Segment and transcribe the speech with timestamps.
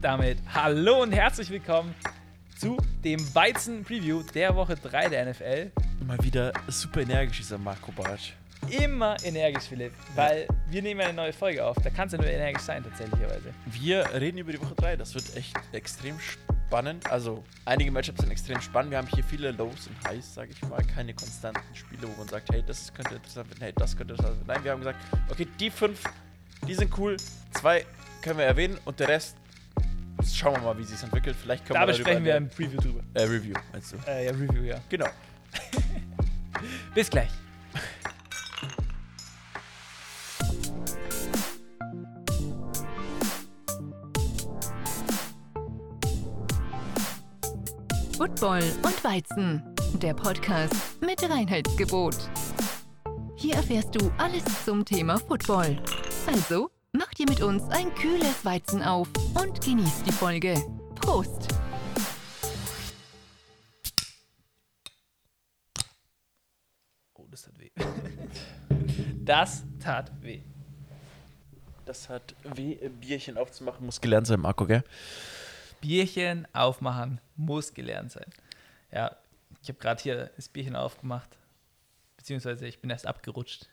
[0.00, 1.94] damit hallo und herzlich willkommen
[2.58, 5.72] zu dem Weizen-Preview der Woche 3 der NFL.
[6.06, 8.32] Mal wieder super energisch, dieser Marco Bartsch.
[8.70, 11.76] Immer energisch, Philipp, weil wir nehmen eine neue Folge auf.
[11.84, 13.52] Da kannst du nur energisch sein, tatsächlicherweise.
[13.66, 14.96] Wir reden über die Woche 3.
[14.96, 17.10] Das wird echt extrem spannend.
[17.10, 18.92] Also, einige Matchups sind extrem spannend.
[18.92, 20.82] Wir haben hier viele Lows und Highs, sage ich mal.
[20.94, 24.38] Keine konstanten Spiele, wo man sagt, hey, das könnte interessant werden, hey, das könnte interessant
[24.38, 24.46] werden.
[24.46, 24.98] Nein, wir haben gesagt,
[25.30, 26.04] okay, die fünf,
[26.66, 27.18] die sind cool.
[27.52, 27.84] Zwei
[28.22, 29.36] können wir erwähnen und der Rest
[30.36, 31.36] schauen wir mal, wie sich entwickelt.
[31.40, 33.00] Vielleicht können Da wir besprechen wir im Preview drüber.
[33.14, 33.96] äh, Review, meinst du?
[34.06, 34.80] Äh, ja, Review, ja.
[34.88, 35.06] Genau.
[36.94, 37.30] Bis gleich.
[48.16, 49.62] Football und Weizen,
[49.94, 52.16] der Podcast mit Reinheitsgebot.
[53.36, 55.78] Hier erfährst du alles zum Thema Football.
[56.26, 56.70] Also,
[57.20, 60.54] dir mit uns ein kühles Weizen auf und genieß die Folge.
[60.94, 61.48] Prost!
[67.12, 67.70] Oh, das tat weh.
[69.22, 70.40] Das tat weh.
[71.84, 74.82] Das hat weh, Bierchen aufzumachen, muss gelernt sein, Marco, gell?
[75.82, 78.26] Bierchen aufmachen muss gelernt sein.
[78.90, 79.14] Ja,
[79.62, 81.36] ich habe gerade hier das Bierchen aufgemacht,
[82.16, 83.68] beziehungsweise ich bin erst abgerutscht.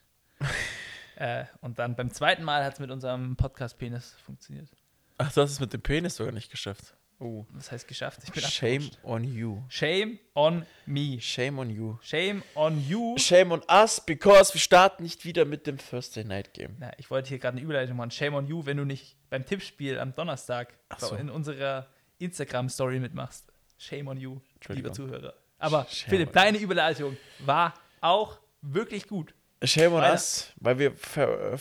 [1.18, 4.70] Äh, und dann beim zweiten Mal hat es mit unserem Podcast-Penis funktioniert.
[5.18, 6.94] Ach, du hast es mit dem Penis sogar nicht geschafft.
[7.20, 7.48] Oh.
[7.56, 8.20] Das heißt geschafft.
[8.24, 9.04] Ich bin Shame abgerutscht.
[9.04, 9.64] on you.
[9.70, 11.20] Shame on me.
[11.20, 11.98] Shame on you.
[12.04, 13.18] Shame on you.
[13.18, 16.76] Shame on us, because wir starten nicht wieder mit dem Thursday Night Game.
[16.78, 18.12] Na, ich wollte hier gerade eine Überleitung machen.
[18.12, 21.16] Shame on you, wenn du nicht beim Tippspiel am Donnerstag so.
[21.16, 21.88] in unserer
[22.20, 23.52] Instagram-Story mitmachst.
[23.80, 24.94] Shame on you, lieber.
[24.94, 25.34] Zuhörer.
[25.58, 29.34] Aber Shame Philipp, deine Überleitung war auch wirklich gut.
[29.64, 31.58] Shame on us, weil wir ver, äh,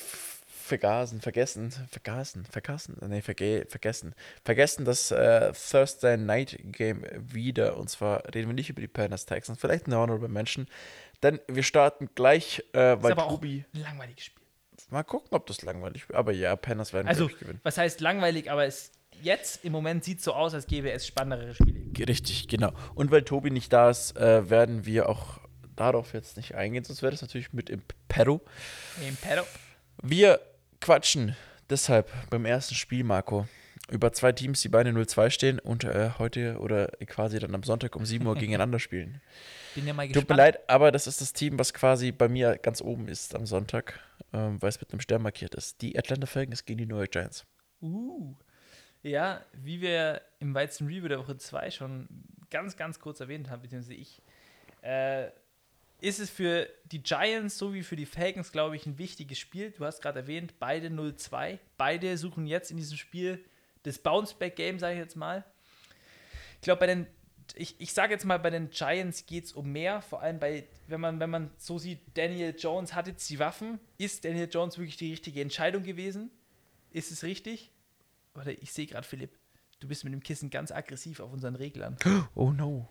[0.66, 7.76] vergasen, vergessen, vergasen, vergasen, nee, verge vergessen, vergessen das äh, Thursday Night Game wieder.
[7.76, 10.66] Und zwar reden wir nicht über die Panthers Texans, vielleicht eine Honorable Menschen,
[11.22, 14.44] denn wir starten gleich, äh, weil ist aber auch Tobi, ein langweiliges Spiel.
[14.90, 16.18] mal gucken, ob das langweilig wird.
[16.18, 17.60] Aber ja, Panthers werden Also, gewinnen.
[17.62, 18.90] was heißt langweilig, aber es
[19.22, 21.80] jetzt im Moment sieht so aus, als gäbe es spannendere Spiele.
[22.06, 22.72] Richtig, genau.
[22.94, 25.40] Und weil Tobi nicht da ist, äh, werden wir auch
[25.76, 28.40] darauf jetzt nicht eingehen, sonst wäre das natürlich mit im Perro.
[29.06, 29.42] Im Pedo.
[30.02, 30.40] Wir
[30.80, 31.36] quatschen
[31.70, 33.46] deshalb beim ersten Spiel, Marco,
[33.90, 37.94] über zwei Teams, die beide 0-2 stehen und äh, heute oder quasi dann am Sonntag
[37.96, 39.20] um 7 Uhr gegeneinander spielen.
[39.74, 40.30] Bin ja mal Tut gespannt.
[40.30, 43.46] mir leid, aber das ist das Team, was quasi bei mir ganz oben ist am
[43.46, 44.00] Sonntag,
[44.32, 45.82] ähm, weil es mit einem Stern markiert ist.
[45.82, 47.44] Die Atlanta Falcons gegen die New York Giants.
[47.82, 48.34] Uh.
[49.02, 52.08] Ja, wie wir im Weizen Review der Woche 2 schon
[52.50, 54.22] ganz, ganz kurz erwähnt haben, beziehungsweise ich,
[54.82, 55.28] äh,
[56.00, 59.70] ist es für die Giants sowie für die Falcons, glaube ich, ein wichtiges Spiel.
[59.70, 61.58] Du hast gerade erwähnt, beide 0-2.
[61.76, 63.42] Beide suchen jetzt in diesem Spiel
[63.82, 65.44] das Bounceback-Game, sage ich jetzt mal.
[66.56, 67.06] Ich glaube, bei den,
[67.54, 70.68] ich, ich sage jetzt mal, bei den Giants geht es um mehr, vor allem bei,
[70.88, 73.78] wenn man, wenn man so sieht, Daniel Jones hat jetzt die Waffen.
[73.96, 76.30] Ist Daniel Jones wirklich die richtige Entscheidung gewesen?
[76.90, 77.70] Ist es richtig?
[78.34, 79.38] Warte, ich sehe gerade, Philipp,
[79.80, 81.96] du bist mit dem Kissen ganz aggressiv auf unseren Reglern.
[82.34, 82.88] Oh no.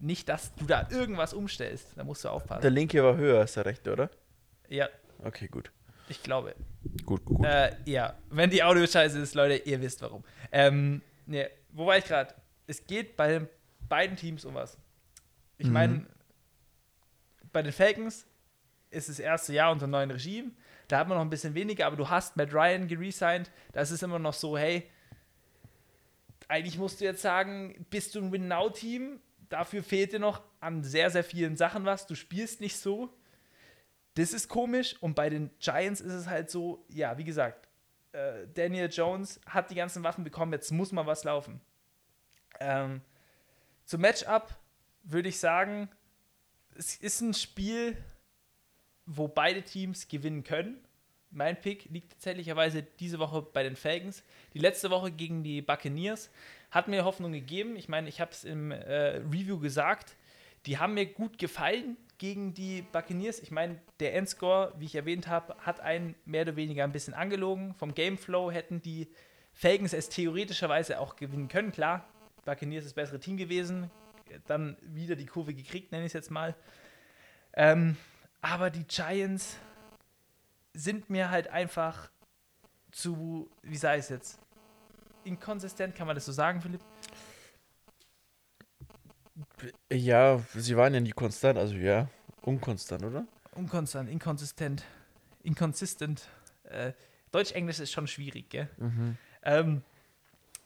[0.00, 1.88] Nicht, dass du da irgendwas umstellst.
[1.96, 2.62] Da musst du aufpassen.
[2.62, 4.10] Der linke war höher als der rechte, oder?
[4.68, 4.88] ja,
[5.24, 5.72] Okay, gut.
[6.08, 6.54] ich glaube.
[7.04, 7.46] Gut, gut, gut.
[7.46, 10.22] Äh, ja, wenn die Audio scheiße ist, Leute, ihr wisst warum.
[10.52, 12.32] Ähm, ne, wo war ich gerade?
[12.68, 13.48] Es geht bei den
[13.88, 14.78] beiden Teams um was.
[15.56, 15.72] Ich Mhm.
[15.72, 16.06] meine,
[17.52, 18.24] bei den Falcons
[18.90, 20.52] ist das erste Jahr unter neuen Regime.
[20.86, 23.50] Da hat man noch ein bisschen weniger, aber du hast Matt Ryan geresigned.
[23.72, 24.88] Das ist immer noch so, hey,
[26.46, 29.20] eigentlich musst du jetzt sagen, bist du ein Win-Now-Team.
[29.48, 32.06] Dafür fehlt dir noch an sehr, sehr vielen Sachen was.
[32.06, 33.12] Du spielst nicht so.
[34.14, 34.96] Das ist komisch.
[35.00, 37.68] Und bei den Giants ist es halt so, ja, wie gesagt,
[38.12, 41.60] äh, Daniel Jones hat die ganzen Waffen bekommen, jetzt muss mal was laufen.
[42.60, 43.00] Ähm,
[43.84, 44.54] zum Matchup
[45.02, 45.88] würde ich sagen,
[46.76, 47.96] es ist ein Spiel,
[49.06, 50.78] wo beide Teams gewinnen können.
[51.30, 54.22] Mein Pick liegt tatsächlicherweise diese Woche bei den Falcons.
[54.54, 56.30] Die letzte Woche gegen die Buccaneers
[56.70, 57.76] hat mir Hoffnung gegeben.
[57.76, 60.16] Ich meine, ich habe es im äh, Review gesagt.
[60.66, 63.40] Die haben mir gut gefallen gegen die Buccaneers.
[63.40, 67.14] Ich meine, der Endscore, wie ich erwähnt habe, hat einen mehr oder weniger ein bisschen
[67.14, 67.74] angelogen.
[67.74, 69.08] Vom Gameflow hätten die
[69.52, 71.72] Falcons es theoretischerweise auch gewinnen können.
[71.72, 72.04] Klar,
[72.44, 73.90] Buccaneers ist das bessere Team gewesen.
[74.46, 76.54] Dann wieder die Kurve gekriegt, nenne ich es jetzt mal.
[77.54, 77.96] Ähm,
[78.40, 79.58] aber die Giants
[80.74, 82.10] sind mir halt einfach
[82.92, 84.38] zu, wie sei es jetzt,
[85.24, 86.80] inkonsistent, kann man das so sagen, Philipp?
[89.92, 92.08] Ja, sie waren ja nie konstant, also ja,
[92.42, 93.26] unkonstant, oder?
[93.54, 94.84] Unkonstant, inkonsistent,
[95.42, 96.28] inconsistent.
[96.64, 96.92] Äh,
[97.30, 98.68] Deutsch-Englisch ist schon schwierig, gell?
[99.42, 99.82] Ähm,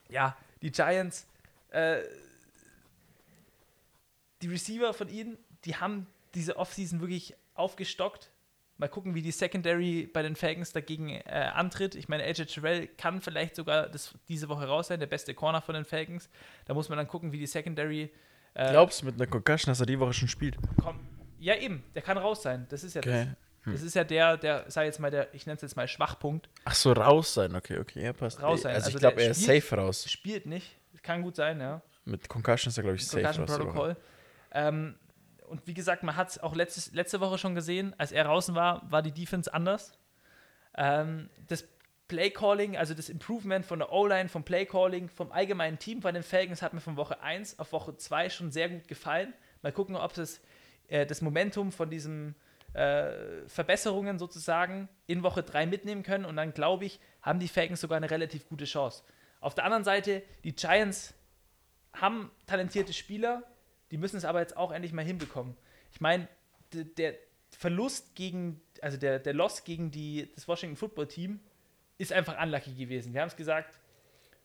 [0.08, 1.26] ja, die Giants,
[1.70, 2.02] äh,
[4.42, 8.31] die Receiver von ihnen, die haben diese Offseason wirklich aufgestockt.
[8.82, 11.94] Mal gucken, wie die Secondary bei den Falcons dagegen äh, antritt.
[11.94, 15.62] Ich meine, AJ Terrell kann vielleicht sogar das, diese Woche raus sein, der beste Corner
[15.62, 16.28] von den Falcons.
[16.64, 18.10] Da muss man dann gucken, wie die Secondary.
[18.54, 20.56] Äh, Glaubst du mit einer Concussion, dass er die Woche schon spielt?
[20.82, 20.98] kommt.
[21.38, 22.66] Ja, eben, der kann raus sein.
[22.70, 23.28] Das ist ja Okay.
[23.64, 23.74] das.
[23.74, 26.48] Das ist ja der, der, sag jetzt mal, der, ich nenne es jetzt mal Schwachpunkt.
[26.64, 28.42] Ach so, raus sein, okay, okay, ja, passt.
[28.42, 30.10] Raus sein, Also, also ich glaube, er ist safe raus.
[30.10, 30.74] Spielt nicht.
[31.04, 31.80] Kann gut sein, ja.
[32.04, 33.56] Mit Concussion ist er, glaube ich, safe Concussion raus.
[33.60, 33.72] die Woche.
[33.72, 33.96] Protocol.
[34.54, 34.96] Ähm,
[35.52, 38.54] und wie gesagt, man hat es auch letztes, letzte Woche schon gesehen, als er draußen
[38.54, 39.92] war, war die Defense anders.
[40.76, 41.68] Ähm, das
[42.08, 46.62] Play-Calling, also das Improvement von der O-Line, vom Play-Calling, vom allgemeinen Team bei den Falcons
[46.62, 49.34] hat mir von Woche 1 auf Woche 2 schon sehr gut gefallen.
[49.60, 50.40] Mal gucken, ob das,
[50.88, 52.34] äh, das Momentum von diesen
[52.72, 56.24] äh, Verbesserungen sozusagen in Woche 3 mitnehmen können.
[56.24, 59.02] Und dann, glaube ich, haben die Falcons sogar eine relativ gute Chance.
[59.40, 61.14] Auf der anderen Seite, die Giants
[61.92, 63.42] haben talentierte Spieler,
[63.92, 65.54] die müssen es aber jetzt auch endlich mal hinbekommen.
[65.92, 66.26] Ich meine,
[66.72, 67.14] der
[67.50, 71.40] Verlust gegen, also der, der Loss gegen die, das Washington Football Team
[71.98, 73.12] ist einfach unlucky gewesen.
[73.12, 73.78] Wir haben es gesagt,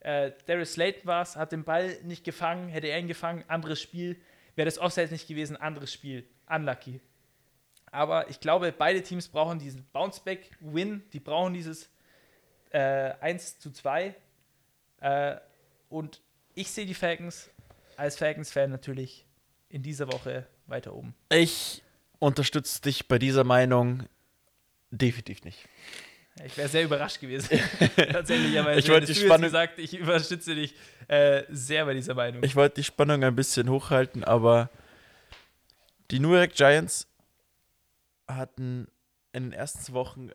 [0.01, 3.81] äh, Darius Slayton war es, hat den Ball nicht gefangen, hätte er ihn gefangen, anderes
[3.81, 4.21] Spiel.
[4.55, 6.27] Wäre das Offside nicht gewesen, anderes Spiel.
[6.49, 6.99] Unlucky.
[7.89, 11.89] Aber ich glaube, beide Teams brauchen diesen Bounceback-Win, die brauchen dieses
[12.71, 14.13] äh, 1 zu 2.
[14.99, 15.37] Äh,
[15.89, 16.21] und
[16.53, 17.49] ich sehe die Falcons
[17.95, 19.26] als Falcons-Fan natürlich
[19.69, 21.13] in dieser Woche weiter oben.
[21.29, 21.83] Ich
[22.19, 24.03] unterstütze dich bei dieser Meinung
[24.91, 25.59] definitiv nicht.
[26.45, 27.59] Ich wäre sehr überrascht gewesen.
[27.95, 30.75] Tatsächlich, aber Ich wollte hättest die Spannung- gesagt, ich unterstütze dich
[31.07, 32.43] äh, sehr bei dieser Meinung.
[32.43, 34.69] Ich wollte die Spannung ein bisschen hochhalten, aber
[36.11, 37.07] die New York Giants
[38.27, 38.87] hatten
[39.33, 40.29] in den ersten Wochen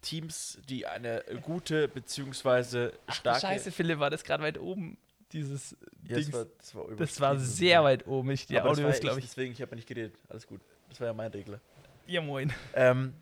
[0.00, 3.40] Teams, die eine gute beziehungsweise starke.
[3.40, 4.96] Scheiße, Philipp, war das gerade weit oben,
[5.32, 5.76] dieses
[6.06, 6.30] Ja, Dings.
[6.30, 8.30] das, war, das, war das war sehr weit oben.
[8.30, 9.30] Ich, die Aber Audio ist, glaube ich, ich.
[9.30, 10.16] Deswegen, ich habe ja nicht geredet.
[10.28, 10.60] Alles gut.
[10.88, 11.60] Das war ja mein Regler.
[12.06, 12.52] Ja, moin.
[12.74, 13.12] Ähm,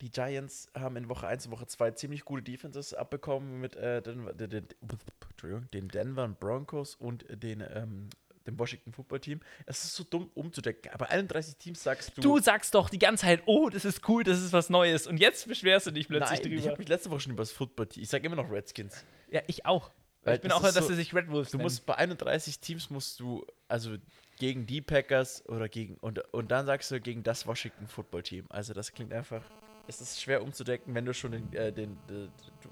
[0.00, 4.02] die Giants haben in Woche 1 und Woche 2 ziemlich gute Defenses abbekommen mit äh,
[4.02, 4.68] den, den,
[5.72, 8.10] den, Denver Broncos und den, ähm,
[8.46, 9.40] dem Washington Football Team.
[9.64, 10.92] Es ist so dumm umzudecken.
[10.92, 12.20] Aber 31 Teams sagst du.
[12.20, 15.06] Du sagst doch die ganze Zeit, oh, das ist cool, das ist was Neues.
[15.06, 16.70] Und jetzt beschwerst du dich plötzlich Nein, ich drüber.
[16.70, 18.02] habe mich letzte Woche schon über das Football Team.
[18.02, 19.04] Ich sage immer noch Redskins.
[19.30, 19.90] Ja, ich auch.
[20.26, 21.64] Weil ich bin auch, dass so- sie sich Red Wolves Du nennen.
[21.66, 23.96] musst bei 31 Teams musst du, also
[24.38, 28.44] gegen die Packers oder gegen, und, und dann sagst du gegen das Washington Football Team.
[28.50, 29.42] Also das klingt einfach,
[29.86, 32.28] es ist schwer umzudecken, wenn du schon den, äh, den, äh,
[32.62, 32.68] du,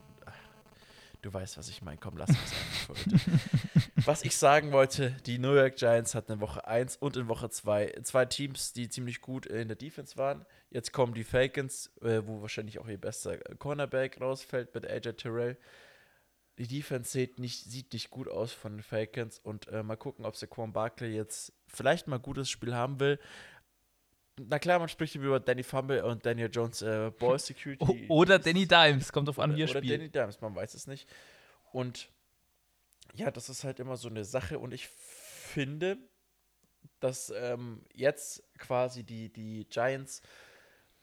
[1.22, 1.96] du weißt, was ich meine.
[1.98, 3.40] Komm, lass uns einfach für heute.
[4.06, 7.48] Was ich sagen wollte, die New York Giants hatten in Woche 1 und in Woche
[7.48, 10.44] 2 zwei Teams, die ziemlich gut in der Defense waren.
[10.70, 15.56] Jetzt kommen die Falcons, äh, wo wahrscheinlich auch ihr bester Cornerback rausfällt mit AJ Terrell.
[16.58, 20.24] Die Defense sieht nicht, sieht nicht gut aus von den Falcons und äh, mal gucken,
[20.24, 23.18] ob Saquon Barkley jetzt vielleicht mal ein gutes Spiel haben will.
[24.36, 28.06] Na klar, man spricht über Danny Fumble und Daniel Jones äh, Ball Security.
[28.08, 30.00] Oder Danny Dimes, kommt auf an, wie er oder spielt.
[30.00, 31.08] Danny Dimes, man weiß es nicht.
[31.72, 32.08] Und
[33.14, 35.98] ja, das ist halt immer so eine Sache und ich finde,
[37.00, 40.22] dass ähm, jetzt quasi die, die Giants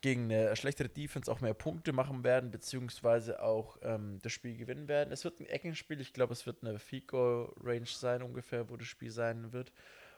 [0.02, 4.88] gegen eine schlechtere Defense auch mehr Punkte machen werden, beziehungsweise auch ähm, das Spiel gewinnen
[4.88, 5.12] werden.
[5.12, 8.78] Es wird ein Eckenspiel, ich glaube, es wird eine Field Goal Range sein, ungefähr, wo
[8.78, 9.72] das Spiel sein wird.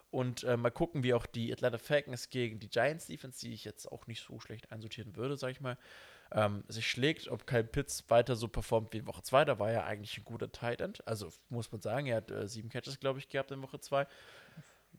[0.10, 3.66] Und äh, mal gucken, wie auch die Atlanta Falcons gegen die Giants Defense, die ich
[3.66, 5.76] jetzt auch nicht so schlecht einsortieren würde, sag ich mal,
[6.32, 9.46] ähm, sich schlägt, ob Kyle Pitts weiter so performt wie in Woche 2.
[9.46, 11.06] Da war er eigentlich ein guter Tight End.
[11.08, 14.08] Also muss man sagen, er hat äh, sieben Catches, glaube ich, gehabt in Woche 2.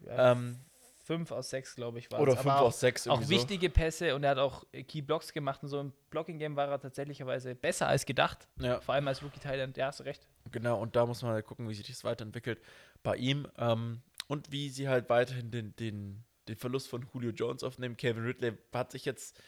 [0.07, 0.59] Ja, Ähm,
[1.05, 2.41] fünf aus sechs, glaube ich, war oder es.
[2.41, 3.09] 5 Aber aus 6.
[3.09, 6.57] Auch wichtige Pässe und er hat auch äh, Key Blocks gemacht und so im Blocking-Game
[6.57, 8.49] war er tatsächlicherweise besser als gedacht.
[8.59, 10.27] Ja, Vor allem als Rookie Thailand, ja, hast du recht.
[10.51, 10.81] genau.
[10.81, 12.61] Und da muss man halt gucken, wie sich das weiterentwickelt
[13.03, 13.47] bei ihm.
[13.59, 17.97] Ähm, und wie sie halt weiterhin den, den, den Verlust von Julio Jones aufnehmen.
[17.99, 19.39] Kevin Ridley hat sich jetzt,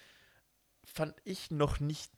[0.84, 2.12] fand ich, noch nicht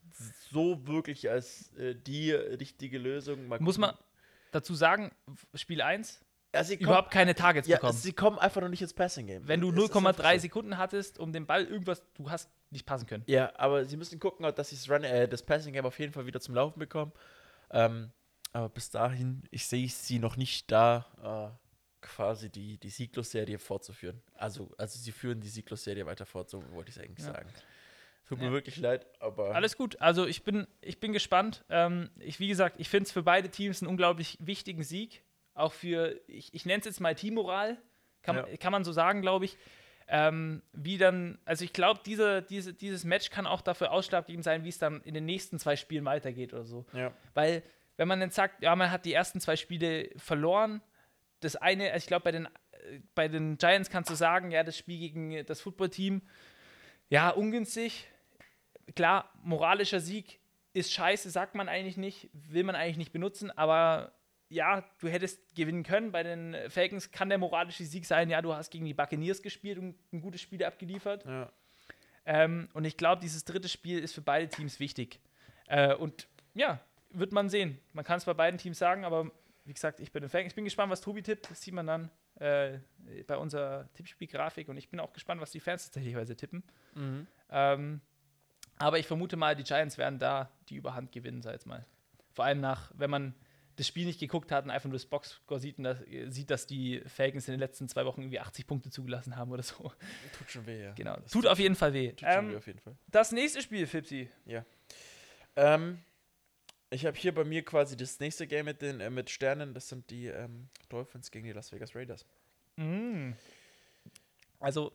[0.51, 3.47] so wirklich als äh, die richtige Lösung.
[3.47, 3.93] Mal Muss gucken.
[3.93, 4.05] man
[4.51, 5.13] dazu sagen,
[5.55, 6.21] Spiel 1,
[6.55, 7.99] ja, sie kommen, überhaupt keine Targets ja, bekommen.
[7.99, 9.47] sie kommen einfach noch nicht ins Passing Game.
[9.47, 10.41] Wenn du Es ist einfach 0,3 so.
[10.41, 13.25] Sekunden hattest, um den Ball irgendwas, du hast nicht passen können.
[13.27, 16.13] Ja, aber sie müssen gucken, dass sie das, Run, äh, das Passing Game auf jeden
[16.13, 17.13] Fall wieder zum Laufen bekommen.
[17.71, 18.11] Ähm,
[18.53, 21.07] aber bis dahin, ich sehe sie noch nicht da,
[21.53, 21.67] äh,
[22.01, 24.23] quasi die, die Sieglos-Serie fortzuführen.
[24.35, 27.33] Also, also sie führen die Sieglos-Serie weiter fort, so wollte ich es eigentlich Ja.
[27.35, 27.51] sagen.
[28.27, 28.53] Tut mir Ja.
[28.53, 30.01] wirklich leid, aber Alles gut.
[30.01, 31.65] Also ich bin, ich bin gespannt.
[31.71, 35.23] Ähm, ich, wie gesagt, ich finde es für beide Teams einen unglaublich wichtigen Sieg.
[35.59, 37.77] Auch für, ich, ich nenne es jetzt mal Teammoral,
[38.23, 38.43] kann, Ja.
[38.43, 39.57] man- kann man so sagen, glaube ich.
[40.11, 44.65] Ähm, wie dann, also ich glaube, diese, diese, dieses Match kann auch dafür ausschlaggebend sein,
[44.65, 46.87] wie es dann in den nächsten zwei Spielen weitergeht oder so.
[46.95, 47.13] ja.
[47.35, 47.63] Weil
[47.99, 50.81] wenn man dann sagt, ja, man hat die ersten zwei Spiele verloren,
[51.41, 52.49] das eine, also ich glaube, bei den,
[53.15, 56.23] bei den Giants kannst du sagen, ja, das Spiel gegen das Footballteam,
[57.11, 58.07] ja, ungünstig.
[58.95, 60.41] Klar, moralischer Sieg
[60.73, 64.13] ist scheiße, sagt man eigentlich nicht, will man eigentlich nicht benutzen, aber
[64.49, 66.13] ja, du hättest gewinnen können.
[66.13, 69.79] Bei den Falcons kann der moralische Sieg sein, ja, du hast gegen die Buccaneers gespielt
[69.79, 71.25] und ein gutes Spiel abgeliefert.
[71.25, 71.53] Ja.
[72.25, 75.21] Ähm, und ich glaube, dieses dritte Spiel ist für beide Teams wichtig.
[75.67, 77.79] Äh, und ja, wird man sehen.
[77.93, 79.31] Man kann es bei beiden Teams sagen, aber
[79.65, 80.47] wie gesagt, ich bin ein Fan.
[80.47, 81.51] Ich bin gespannt, was Tobi tippt.
[81.51, 82.79] Das sieht man dann äh,
[83.27, 84.69] bei unserer Tippspielgrafik.
[84.69, 86.63] Und ich bin auch gespannt, was die Fans tatsächlich tippen.
[86.95, 87.27] Mhm.
[87.51, 88.01] Ähm,
[88.79, 91.85] aber ich vermute mal, die Giants werden da die Überhand gewinnen, sag jetzt mal.
[92.33, 93.35] Vor allem nach, wenn man
[93.79, 96.67] das Spiel nicht geguckt hat und einfach nur das Boxscore sieht, und das, sieht, dass
[96.67, 99.93] die Falcons in den letzten zwei Wochen irgendwie 80 Punkte zugelassen haben oder so.
[100.37, 100.93] Tut schon weh, ja.
[100.95, 101.17] Genau.
[101.17, 102.11] Das Tut auf jeden Fall weh.
[102.11, 102.97] Tut schon Ähm, weh auf jeden Fall.
[103.07, 104.29] das nächste Spiel, Fipsi.
[105.55, 106.03] Ähm,
[106.91, 109.75] ich habe hier bei mir quasi das nächste Game mit den äh, mit Sternen.
[109.75, 112.27] Das sind die ähm, Dolphins gegen die Las Vegas Raiders.
[112.77, 113.33] Mm.
[114.59, 114.93] Also,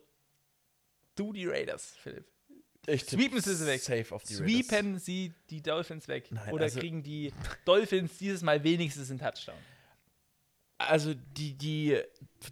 [1.14, 2.26] du die Raiders, Philipp.
[2.86, 3.80] Ich Sweepen sie sie weg.
[3.80, 6.30] Safe auf die Sweepen sie die Dolphins weg?
[6.30, 7.32] Nein, Oder also- kriegen die
[7.64, 9.58] Dolphins dieses Mal wenigstens einen Touchdown?
[10.78, 12.00] Also die, die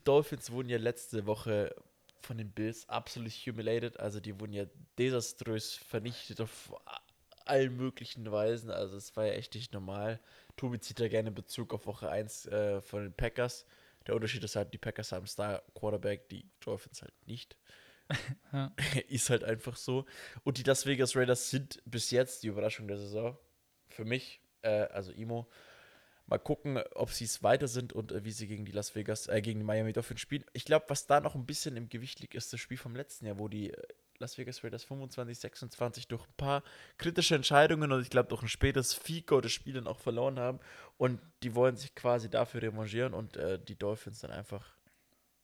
[0.04, 1.74] Dolphins wurden ja letzte Woche
[2.20, 3.98] von den Bills absolut humiliated.
[3.98, 4.64] Also die wurden ja
[4.98, 6.72] desaströs vernichtet auf
[7.44, 8.70] allen möglichen Weisen.
[8.70, 10.20] Also es war ja echt nicht normal.
[10.56, 13.66] Tobi zieht da gerne Bezug auf Woche 1 äh, von den Packers.
[14.06, 17.56] Der Unterschied ist halt, die Packers haben Star Quarterback, die Dolphins halt nicht.
[18.52, 18.72] Ja.
[19.08, 20.04] ist halt einfach so.
[20.44, 23.36] Und die Las Vegas Raiders sind bis jetzt die Überraschung der Saison.
[23.88, 25.48] Für mich, äh, also Imo.
[26.26, 29.26] Mal gucken, ob sie es weiter sind und äh, wie sie gegen die Las Vegas,
[29.26, 30.44] äh, gegen die Miami Dolphins spielen.
[30.52, 33.26] Ich glaube, was da noch ein bisschen im Gewicht liegt, ist das Spiel vom letzten
[33.26, 33.82] Jahr, wo die äh,
[34.18, 36.62] Las Vegas Raiders 25, 26 durch ein paar
[36.96, 40.60] kritische Entscheidungen und ich glaube durch ein spätes Fico das Spiel dann auch verloren haben.
[40.96, 44.71] Und die wollen sich quasi dafür revanchieren und äh, die Dolphins dann einfach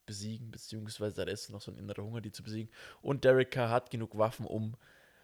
[0.08, 2.72] besiegen, beziehungsweise da ist noch so ein innerer Hunger, die zu besiegen.
[3.00, 4.74] Und Derek Carr hat genug Waffen, um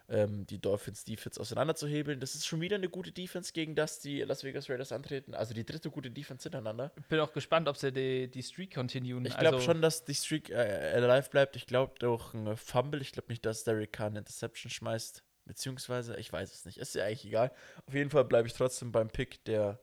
[0.09, 2.21] ähm, die Dolphins Defense auseinanderzuhebeln.
[2.21, 5.35] Das ist schon wieder eine gute Defense, gegen das die Las Vegas Raiders antreten.
[5.35, 6.93] Also die dritte gute Defense hintereinander.
[7.09, 9.25] Bin auch gespannt, ob sie die, die Streak continuen.
[9.25, 11.57] Ich glaube also, schon, dass die Streak äh, alive bleibt.
[11.57, 13.01] Ich glaube durch ein Fumble.
[13.01, 15.23] Ich glaube nicht, dass Derek Carr eine Interception schmeißt.
[15.47, 16.79] Beziehungsweise, ich weiß es nicht.
[16.79, 17.51] Ist ja eigentlich egal.
[17.87, 19.81] Auf jeden Fall bleibe ich trotzdem beim Pick der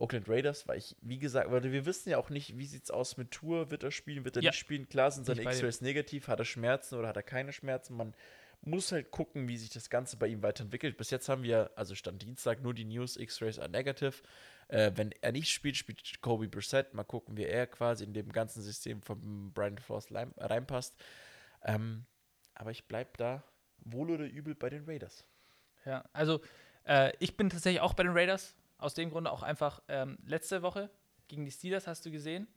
[0.00, 2.90] Oakland Raiders, weil ich, wie gesagt, weil wir wissen ja auch nicht, wie sieht es
[2.90, 3.70] aus mit Tour.
[3.70, 4.50] Wird er spielen, wird er Ja.
[4.50, 4.88] nicht spielen?
[4.88, 5.42] Klar sind seine.
[5.42, 6.28] X-Rays negativ.
[6.28, 7.96] Hat er Schmerzen oder hat er keine Schmerzen?
[7.96, 8.14] Man
[8.62, 10.96] muss halt gucken, wie sich das Ganze bei ihm weiterentwickelt.
[10.96, 14.14] Bis jetzt haben wir, also stand Dienstag, nur die News, X-Rays are negative.
[14.68, 16.94] Äh, wenn er nicht spielt, spielt Kobe Brissett.
[16.94, 19.78] Mal gucken, wie er quasi in dem ganzen System von Brian
[20.10, 20.94] rein- reinpasst.
[21.62, 22.04] Ähm,
[22.54, 23.42] aber ich bleibe da
[23.78, 25.24] wohl oder übel bei den Raiders.
[25.84, 26.40] Ja, also
[26.84, 28.54] äh, ich bin tatsächlich auch bei den Raiders.
[28.80, 30.90] Aus dem Grunde auch einfach ähm, letzte Woche
[31.28, 32.48] gegen die Steelers hast du gesehen.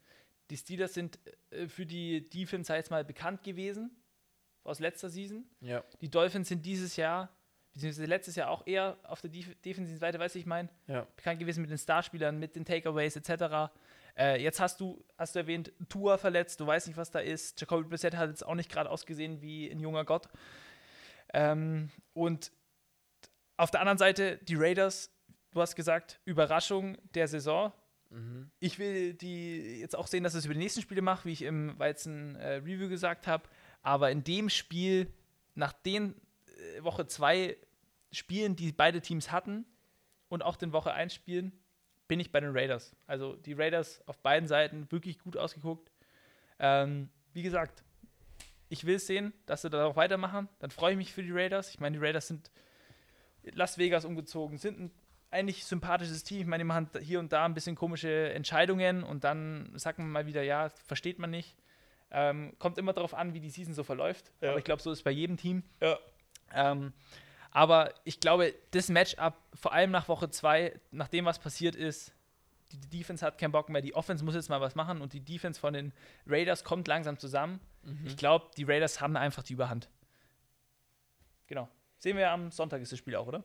[0.50, 1.20] Die Steelers sind
[1.51, 3.92] äh, für die Defense jetzt mal bekannt gewesen
[4.63, 5.46] aus letzter Season.
[5.62, 5.84] Ja.
[6.01, 7.30] Die Dolphins sind dieses Jahr,
[7.74, 11.06] beziehungsweise letztes Jahr auch eher auf der Def defensiven Seite, weiß ich mein, Ja.
[11.15, 13.72] bekannt gewesen mit den Starspielern, mit den Takeaways etc.
[14.18, 17.60] Äh, jetzt hast du, hast du erwähnt, Tua verletzt, du weißt nicht, was da ist.
[17.60, 20.30] Jacoby Brissett hat jetzt auch nicht gerade ausgesehen wie ein junger Gott.
[21.34, 22.51] Ähm, und
[23.58, 25.10] auf der anderen Seite die Raiders,
[25.53, 27.72] du hast gesagt, Überraschung der Saison.
[28.10, 28.50] Mhm.
[28.60, 31.43] Ich will die jetzt auch sehen, dass es über die nächsten Spiele macht, wie ich
[31.43, 33.48] im Weizen äh, Review gesagt habe.
[33.81, 35.12] Aber in dem Spiel,
[35.55, 36.15] nach den
[36.48, 37.57] äh, Woche 2
[38.12, 39.65] Spielen, die beide Teams hatten
[40.29, 41.51] und auch den Woche 1 Spielen,
[42.07, 42.95] bin ich bei den Raiders.
[43.07, 45.91] Also die Raiders auf beiden Seiten wirklich gut ausgeguckt.
[46.60, 47.83] Ähm, wie gesagt,
[48.69, 50.50] ich will sehen, dass sie darauf weitermachen.
[50.60, 51.69] Dann freue ich mich für die Raiders.
[51.69, 52.51] Ich meine, die Raiders sind
[53.43, 54.91] Las Vegas umgezogen, sind ein
[55.33, 56.41] eigentlich sympathisches Team.
[56.41, 60.09] Ich meine, die machen hier und da ein bisschen komische Entscheidungen und dann sagt man
[60.09, 61.55] mal wieder, ja, versteht man nicht.
[62.11, 64.31] Ähm, kommt immer darauf an, wie die Season so verläuft.
[64.39, 64.51] Ja.
[64.51, 65.63] Aber ich glaube, so ist es bei jedem Team.
[65.81, 65.97] Ja.
[66.53, 66.93] Ähm,
[67.51, 72.13] aber ich glaube, das Matchup, vor allem nach Woche 2, nach dem, was passiert ist,
[72.71, 75.13] die, die Defense hat keinen Bock mehr, die Offense muss jetzt mal was machen und
[75.13, 75.91] die Defense von den
[76.27, 77.59] Raiders kommt langsam zusammen.
[77.83, 78.05] Mhm.
[78.05, 79.89] Ich glaube, die Raiders haben einfach die Überhand.
[81.47, 81.67] Genau.
[81.97, 83.43] Sehen wir am Sonntag ist das Spiel auch, oder?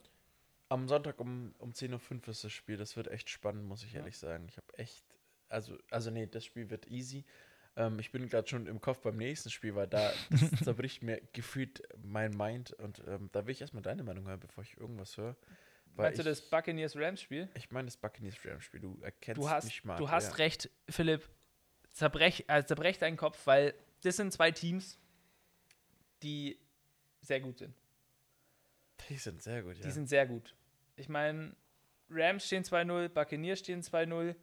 [0.71, 2.77] Am Sonntag um, um 10.05 Uhr ist das Spiel.
[2.77, 4.01] Das wird echt spannend, muss ich Ja.
[4.01, 4.47] ehrlich sagen.
[4.49, 5.05] Ich habe echt,
[5.49, 7.25] also, also nee, das Spiel wird easy.
[7.77, 10.13] Ähm, ich bin gerade schon im Kopf beim nächsten Spiel, weil da
[10.65, 14.63] zerbricht mir gefühlt mein Mind und ähm, da will ich erstmal deine Meinung hören, bevor
[14.65, 15.37] ich irgendwas höre.
[15.95, 17.49] Meinst du das Buccaneers Rams Spiel?
[17.55, 18.81] Ich meine das Buccaneers Rams Spiel.
[18.81, 19.97] Du erkennst Du hast, mich mal.
[19.97, 20.35] du hast ja.
[20.37, 21.29] recht, Philipp.
[21.93, 24.99] Zerbrech, äh, zerbrech deinen Kopf, weil das sind zwei Teams,
[26.23, 26.59] die
[27.23, 27.75] sehr gut sind.
[29.09, 29.83] Die sind sehr gut, ja.
[29.83, 30.55] Die sind sehr gut.
[30.99, 31.55] Ich meine,
[32.11, 34.35] Rams stehen 2-0, Buccaneers stehen 2-0.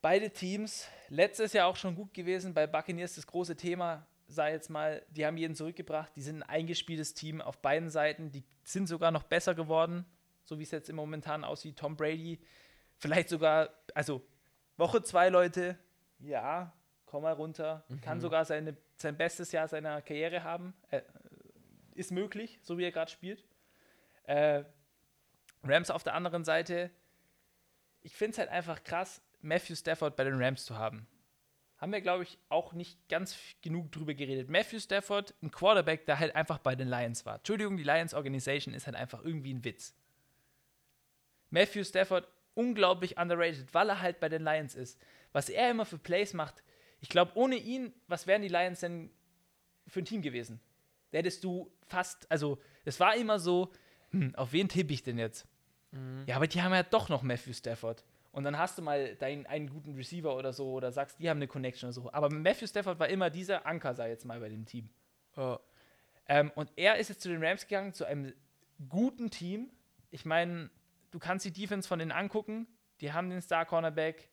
[0.00, 2.54] Beide Teams, letztes Jahr auch schon gut gewesen.
[2.54, 6.10] Bei Buccaneers das große Thema, sei jetzt mal, die haben jeden zurückgebracht.
[6.16, 8.32] Die sind ein eingespieltes Team auf beiden Seiten.
[8.32, 10.06] Die sind sogar noch besser geworden,
[10.42, 11.76] so wie es jetzt im Momentan aussieht.
[11.76, 12.40] Tom Brady,
[12.98, 14.22] vielleicht sogar, also
[14.76, 15.78] Woche zwei Leute,
[16.18, 16.72] ja,
[17.04, 17.84] komm mal runter.
[18.00, 20.72] Kann sogar seine, sein bestes Jahr seiner Karriere haben.
[20.90, 21.02] Äh,
[21.94, 23.44] ist möglich, so wie er gerade spielt.
[24.24, 24.64] Äh,
[25.64, 26.90] Rams auf der anderen Seite,
[28.02, 31.06] ich finde es halt einfach krass, Matthew Stafford bei den Rams zu haben.
[31.78, 34.48] Haben wir, glaube ich, auch nicht ganz genug drüber geredet.
[34.48, 37.36] Matthew Stafford, ein Quarterback, der halt einfach bei den Lions war.
[37.36, 39.92] Entschuldigung, die Lions Organisation ist halt einfach irgendwie ein Witz.
[41.50, 45.00] Matthew Stafford, unglaublich underrated, weil er halt bei den Lions ist.
[45.32, 46.62] Was er immer für Plays macht,
[47.00, 49.10] ich glaube, ohne ihn, was wären die Lions denn
[49.88, 50.60] für ein Team gewesen?
[51.10, 53.72] Da hättest du fast, also es war immer so,
[54.12, 55.48] hm, auf wen tippe ich denn jetzt?
[56.26, 58.04] Ja, aber die haben ja doch noch Matthew Stafford.
[58.30, 61.36] Und dann hast du mal deinen einen guten Receiver oder so oder sagst, die haben
[61.36, 62.12] eine Connection oder so.
[62.12, 64.88] Aber Matthew Stafford war immer dieser Anker, sei jetzt mal bei dem Team.
[65.36, 65.60] Ja.
[66.28, 68.32] Ähm, und er ist jetzt zu den Rams gegangen, zu einem
[68.88, 69.70] guten Team.
[70.10, 70.70] Ich meine,
[71.10, 72.66] du kannst die Defense von denen angucken.
[73.00, 74.30] Die haben den Star Cornerback.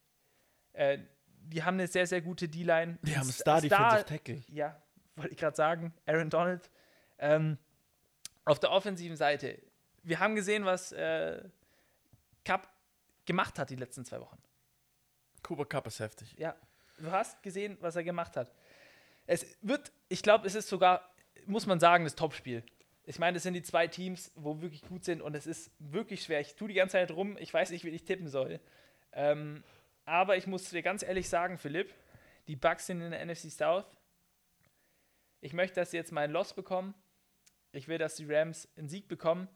[0.74, 1.00] Äh,
[1.42, 3.00] die haben eine sehr, sehr gute D-Line.
[3.02, 4.44] Die haben Ein Star Defensive Tackle.
[4.48, 4.82] Ja,
[5.16, 5.94] wollte ich gerade sagen.
[6.06, 6.70] Aaron Donald.
[7.18, 7.58] Ähm,
[8.46, 9.62] auf der offensiven Seite.
[10.04, 11.44] Wir haben gesehen, was äh,
[12.46, 12.70] Cup
[13.26, 14.38] gemacht hat die letzten zwei Wochen.
[15.44, 16.34] Cooper Cup ist heftig.
[16.38, 16.56] Ja,
[16.98, 18.52] du hast gesehen, was er gemacht hat.
[19.26, 21.14] Es wird, ich glaube, es ist sogar,
[21.46, 22.64] muss man sagen, das Topspiel.
[23.06, 26.24] Ich meine, das sind die zwei Teams, wo wirklich gut sind und es ist wirklich
[26.24, 26.40] schwer.
[26.42, 28.60] Ich tue die ganze Zeit rum, ich weiß nicht, wie ich tippen soll.
[29.12, 29.64] Ähm,
[30.06, 31.94] aber ich muss dir ganz ehrlich sagen, Philipp,
[32.48, 33.86] die Bucks sind in der NFC South.
[35.42, 36.94] Ich möchte, dass sie jetzt ein Loss bekommen.
[37.72, 39.48] Ich will, dass die Rams einen Sieg bekommen.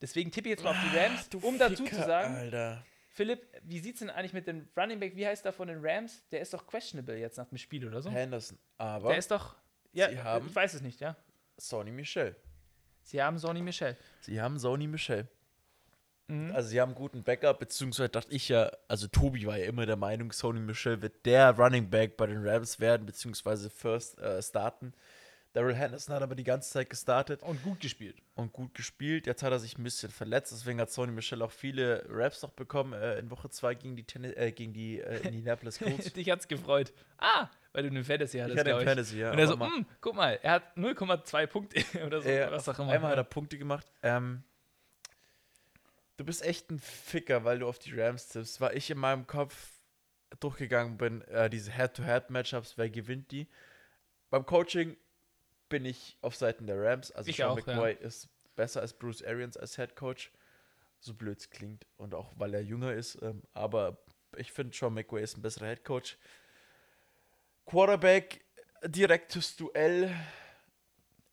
[0.00, 2.84] Deswegen tippe ich jetzt mal auf die Rams, um dazu zu sagen, Alter.
[3.10, 5.16] Philipp, wie sieht's denn eigentlich mit dem Running Back?
[5.16, 6.22] Wie heißt der von den Rams?
[6.30, 8.10] Der ist doch questionable jetzt nach dem Spiel oder so.
[8.10, 8.56] Henderson.
[8.78, 9.56] Aber Der ist doch.
[9.92, 11.16] Ja, Sie haben- ich weiß es nicht, ja.
[11.58, 12.36] Sony Michel.
[13.02, 13.96] Sie haben Sonny Michel.
[14.20, 15.26] Sie haben Sony Michel.
[16.28, 16.52] Mhm.
[16.54, 19.84] Also sie haben einen guten Backup, beziehungsweise dachte ich ja, also Tobi war ja immer
[19.84, 24.40] der Meinung, Sony Michel wird der Running Back bei den Rams werden, beziehungsweise first äh,
[24.40, 24.94] starten.
[25.52, 28.16] Daryl Henderson hat aber die ganze Zeit gestartet Und gut gespielt.
[28.36, 29.26] und gut gespielt.
[29.26, 32.52] Jetzt hat er sich ein bisschen verletzt, deswegen hat Sony Michel auch viele Raps noch
[32.52, 36.12] bekommen äh, in Woche 2 gegen die, Tenni äh, gegen die äh, Indianapolis Colts.
[36.12, 36.92] Dich hat's gefreut.
[37.18, 39.70] Ah, weil du eine Fantasy hattest, hatte glaub einen Fantasy, ja, Und er so, mal-
[39.70, 42.92] "Hm, guck mal, er hat 0,2 Punkte oder so, Äh, was auch immer.
[42.92, 43.86] Einmal hat er Punkte gemacht.
[44.04, 44.44] Ähm,
[46.16, 48.60] du bist echt ein Ficker, weil du auf die Rams tippst.
[48.60, 49.72] Weil ich in meinem Kopf
[50.38, 53.48] durchgegangen bin, äh, diese Head-to-Head-Matchups, wer gewinnt die?
[54.30, 54.96] Beim Coaching
[55.70, 57.10] bin ich auf Seiten der Rams.
[57.10, 60.30] Also Ich Sean auch, McVay ist besser als Bruce Arians als Head Coach.
[60.98, 61.86] So blöd es klingt.
[61.96, 63.18] Und auch weil er jünger ist.
[63.22, 63.96] Ähm, aber
[64.36, 66.18] ich finde, Sean McVay ist ein besserer Head Coach.
[67.64, 68.44] Quarterback,
[68.84, 70.14] direktes Duell.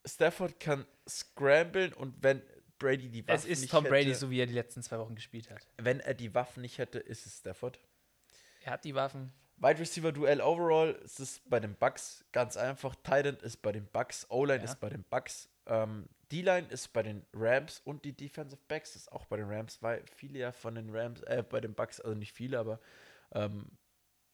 [0.05, 2.41] Stafford kann scramblen und wenn
[2.79, 4.99] Brady die Waffen es ist nicht Tom Brady, hätte, so wie er die letzten zwei
[4.99, 5.67] Wochen gespielt hat.
[5.77, 7.79] wenn er die Waffen nicht hätte, ist es Stafford.
[8.61, 9.33] Er hat die Waffen.
[9.57, 12.95] Wide Receiver Duell overall ist es bei den Bucks ganz einfach.
[13.03, 14.69] Tight End ist bei den Bucks, O-Line Ja.
[14.71, 19.11] ist bei den Bucks, ähm, D-Line ist bei den Rams und die Defensive Backs ist
[19.11, 22.15] auch bei den Rams, weil viele ja von den Rams, äh, bei den Bucks, also
[22.15, 22.79] nicht viele, aber
[23.31, 23.71] ähm,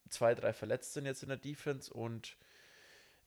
[0.10, 2.38] zwei, drei verletzt sind jetzt in der Defense und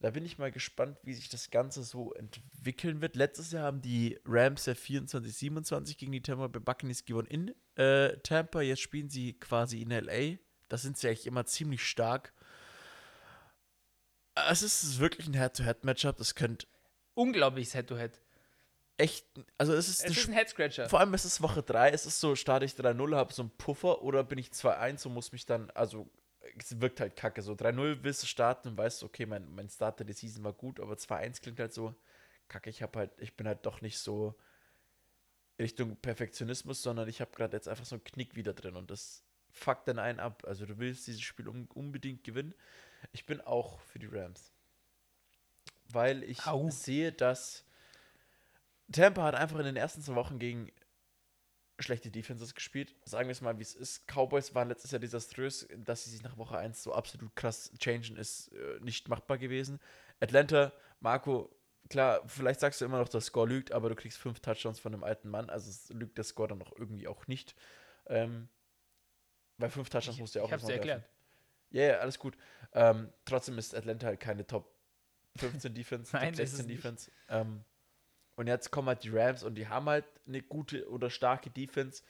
[0.00, 3.16] da bin ich mal gespannt, wie sich das Ganze so entwickeln wird.
[3.16, 8.18] Letztes Jahr haben die Rams ja 24-27 gegen die Tampa Bay Buccaneers gewonnen in äh,
[8.18, 8.60] Tampa.
[8.60, 10.36] Jetzt spielen sie quasi in LA.
[10.68, 12.32] Da sind sie eigentlich immer ziemlich stark.
[14.48, 16.16] Es ist wirklich ein Head-to-Head-Matchup.
[16.16, 16.66] Das könnte
[17.14, 18.20] Unglaubliches Head-to-Head.
[18.98, 19.26] echt,
[19.56, 20.88] also es ist, Es ist ein Head-Scratcher.
[20.88, 23.50] vor allem ist es Woche 3, es ist so, starte ich 3-0, habe so einen
[23.50, 26.10] Puffer oder bin ich 2-1 und muss mich dann, also
[26.58, 27.42] es wirkt halt kacke.
[27.42, 30.80] So 3-0 willst du starten und weißt, okay, mein, mein Starter der Season war gut,
[30.80, 31.94] aber 2-1 klingt halt so
[32.48, 32.70] kacke.
[32.70, 34.34] Ich habe halt, ich bin halt doch nicht so
[35.58, 39.24] Richtung Perfektionismus, sondern ich habe gerade jetzt einfach so einen Knick wieder drin und das
[39.56, 40.44] fuckt dann einen ab.
[40.46, 42.54] Also du willst dieses Spiel un unbedingt gewinnen.
[43.12, 44.52] Ich bin auch für die Rams.
[45.88, 46.68] Weil ich Au.
[46.70, 47.64] sehe, dass
[48.92, 50.70] Tampa hat einfach in den ersten zwei Wochen gegen
[51.78, 52.94] schlechte Defenses gespielt.
[53.04, 54.06] Sagen wir es mal, wie es ist.
[54.06, 55.68] Cowboys waren letztes Jahr desaströs.
[55.76, 59.80] Dass sie sich nach Woche 1 so absolut krass changen, ist äh, nicht machbar gewesen.
[60.20, 61.54] Atlanta, Marco,
[61.88, 64.94] klar, vielleicht sagst du immer noch, dass Score lügt, aber du kriegst fünf Touchdowns von
[64.94, 65.50] einem alten Mann.
[65.50, 67.54] Also es lügt der Score dann noch irgendwie auch nicht.
[68.06, 68.48] Ähm,
[69.58, 71.04] bei fünf Touchdowns musst du ja auch ich hab's dir erklärt.
[71.70, 72.36] Ja, ja, alles gut.
[72.72, 74.72] Ähm, trotzdem ist Atlanta halt keine Top
[75.36, 76.84] 15 Defense, Nein, Top ist es 16 nicht.
[76.84, 77.10] Defense.
[77.28, 77.64] Ähm,
[78.36, 82.02] und jetzt kommen halt die Rams und die haben halt eine gute oder starke Defense.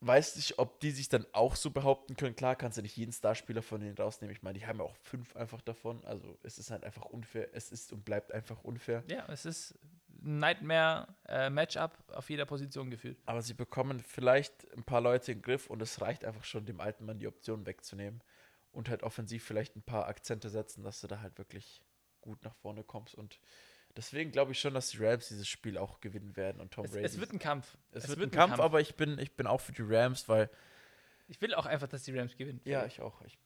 [0.00, 2.36] weiß nicht, ob die sich dann auch so behaupten können.
[2.36, 4.36] Klar, kannst du nicht jeden Starspieler von denen rausnehmen.
[4.36, 6.04] Ich meine, die haben ja auch fünf einfach davon.
[6.04, 7.48] Also es ist halt einfach unfair.
[7.54, 9.02] Es ist und bleibt einfach unfair.
[9.08, 9.74] Ja, es ist
[10.22, 13.18] ein Nightmare-Matchup auf jeder Position gefühlt.
[13.26, 16.66] Aber sie bekommen vielleicht ein paar Leute in den Griff und es reicht einfach schon,
[16.66, 18.22] dem alten Mann die Option wegzunehmen.
[18.72, 21.80] Und halt offensiv vielleicht ein paar Akzente setzen, dass du da halt wirklich
[22.20, 23.14] gut nach vorne kommst.
[23.14, 23.40] Und
[23.96, 26.90] deswegen glaube ich schon, dass die Rams dieses Spiel auch gewinnen werden und Tom Es,
[26.92, 27.04] Brady.
[27.04, 27.78] es wird ein Kampf.
[27.92, 30.50] es wird ein Kampf, aber ich bin, ich bin auch für die Rams, weil.
[31.28, 32.60] ich will auch einfach, dass die Rams gewinnen.
[32.64, 33.22] Ja, ich auch.
[33.22, 33.38] Ich,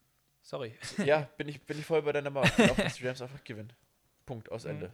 [0.43, 0.75] Sorry.
[1.05, 2.51] ja, bin ich, bin ich voll bei deiner Meinung.
[2.51, 3.73] Ich will auch, dass die Rams einfach gewinnen.
[4.27, 4.89] Punkt, aus Mhm.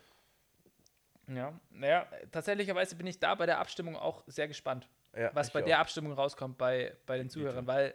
[1.29, 5.61] Ja, naja, tatsächlicherweise bin ich da bei der Abstimmung auch sehr gespannt, Ja, was bei
[5.61, 5.65] auch.
[5.67, 7.95] der Abstimmung rauskommt bei, bei den Zuhörern, weil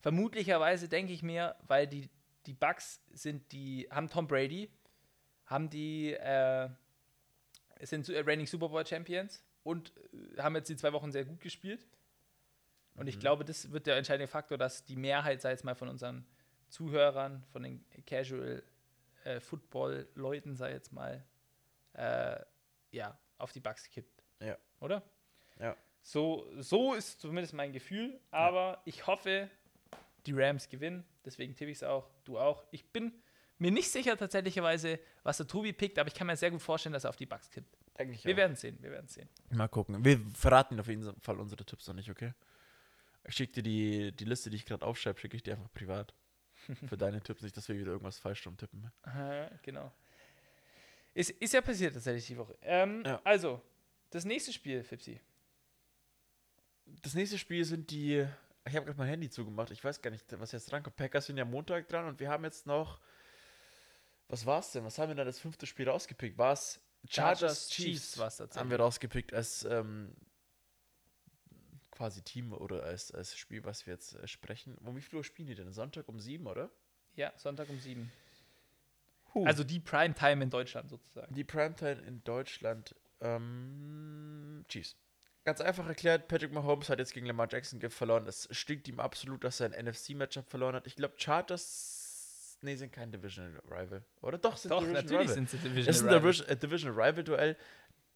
[0.00, 2.08] vermutlicherweise denke ich mir, weil die,
[2.46, 4.70] die Bucks sind die, haben Tom Brady,
[5.46, 6.68] haben die, äh,
[7.82, 9.92] sind äh, reigning Super Bowl Champions und
[10.36, 11.86] äh, haben jetzt die zwei Wochen sehr gut gespielt.
[12.96, 13.20] Und ich Mhm.
[13.20, 16.26] glaube, das wird der entscheidende Faktor, dass die Mehrheit, sei es mal von unseren
[16.68, 18.62] Zuhörern, von den Casual
[19.24, 21.24] äh, Football-Leuten, sei jetzt mal,
[21.94, 22.40] äh,
[22.90, 24.22] ja, auf die Bucks kippt.
[24.40, 24.56] Ja.
[24.80, 25.02] Oder?
[25.58, 25.76] Ja.
[26.02, 29.50] So, so ist zumindest mein Gefühl, aber ich hoffe,
[30.26, 31.04] die Rams gewinnen.
[31.24, 32.10] Deswegen tippe ich es auch.
[32.24, 32.64] Du auch.
[32.70, 33.12] Ich bin
[33.58, 36.92] mir nicht sicher tatsächlicherweise, was der Tobi pickt, aber ich kann mir sehr gut vorstellen,
[36.92, 37.76] dass er auf die Bucks kippt.
[37.98, 39.28] Denke ich Wir werden sehen, wir werden sehen.
[39.50, 40.02] Mal gucken.
[40.04, 42.32] Wir verraten auf jeden Fall unsere Tipps noch nicht, okay?
[43.24, 46.14] Ich schicke dir die, die Liste, die ich gerade aufschreibe, schicke ich dir einfach privat.
[46.88, 48.90] Für deine Tipps, nicht, dass wir wieder irgendwas falsch drum tippen.
[49.02, 49.92] Aha, genau.
[51.14, 52.56] Ist, ist ja passiert tatsächlich die Woche.
[52.62, 53.20] Ähm, Ja.
[53.24, 53.60] Also,
[54.10, 55.20] das nächste Spiel, Fipsi.
[57.02, 58.26] Das nächste Spiel sind die.
[58.66, 59.70] Ich habe gerade mein Handy zugemacht.
[59.70, 60.96] Ich weiß gar nicht, was jetzt dran kommt.
[60.96, 63.00] Packers sind ja Montag dran und wir haben jetzt noch.
[64.28, 64.84] Was war's denn?
[64.84, 66.38] Was haben wir da das fünfte Spiel rausgepickt?
[66.38, 68.16] War es Chargers Chiefs?
[68.18, 68.60] war es tatsächlich.
[68.60, 70.14] haben wir rausgepickt als ähm,
[71.90, 74.76] quasi Team oder als, als Spiel, was wir jetzt äh, sprechen.
[74.78, 75.72] Um wie viel Uhr spielen die denn?
[75.72, 76.70] Sonntag um sieben, oder?
[77.16, 78.12] Ja, Sonntag um sieben.
[79.34, 79.44] Huh.
[79.46, 81.34] Also die Primetime in Deutschland sozusagen.
[81.34, 82.94] Die Primetime in Deutschland.
[83.20, 84.96] Ähm, Chiefs.
[85.44, 88.26] Ganz einfach erklärt, Patrick Mahomes hat jetzt gegen Lamar Jackson verloren.
[88.26, 90.86] Es stinkt ihm absolut, dass er ein NFC-Matchup verloren hat.
[90.86, 92.58] Ich glaube, Chargers.
[92.62, 94.04] Nee, sind kein Divisional Rival.
[94.20, 95.34] Oder doch, sind Doch, Divisional natürlich Rival.
[95.34, 97.56] sind sie Es Division ist ein Division, äh, Divisional Rival-Duell.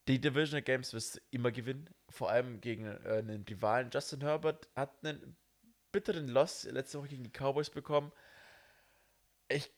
[0.07, 1.89] Die Divisional Games wirst du immer gewinnen.
[2.11, 3.89] Vor allem gegen äh, einen Rivalen.
[3.91, 5.35] Justin Herbert hat einen
[5.93, 8.13] bitteren Loss letzte Woche gegen die Cowboys bekommen.
[9.49, 9.71] Ich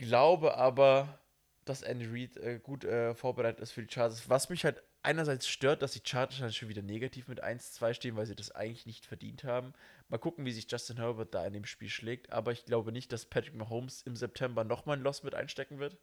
[0.00, 1.18] glaube aber,
[1.64, 4.28] dass Andy Reid äh, gut äh, vorbereitet ist für die Chargers.
[4.28, 8.16] Was mich halt einerseits stört, dass die Chargers halt schon wieder negativ mit 1-2 stehen,
[8.16, 9.72] weil sie das eigentlich nicht verdient haben.
[10.08, 12.32] Mal gucken, wie sich Justin Herbert da in dem Spiel schlägt.
[12.32, 15.96] Aber ich glaube nicht, dass Patrick Mahomes im September nochmal ein Loss mit einstecken wird.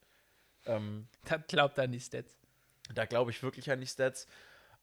[0.66, 2.38] Ähm, Da glaubt an die Stats.
[2.94, 4.28] da glaube ich wirklich an die Stats.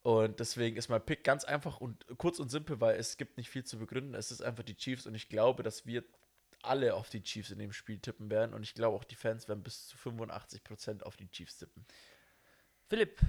[0.02, 3.48] Und deswegen ist mein Pick ganz einfach und kurz und simpel, weil es gibt nicht
[3.48, 4.14] viel zu begründen.
[4.14, 6.04] Es ist einfach die Chiefs und ich glaube, dass wir
[6.64, 8.54] alle auf die Chiefs in dem Spiel tippen werden.
[8.54, 11.84] Und ich glaube auch die Fans werden bis zu 85% auf die Chiefs tippen.
[12.88, 13.20] Philipp,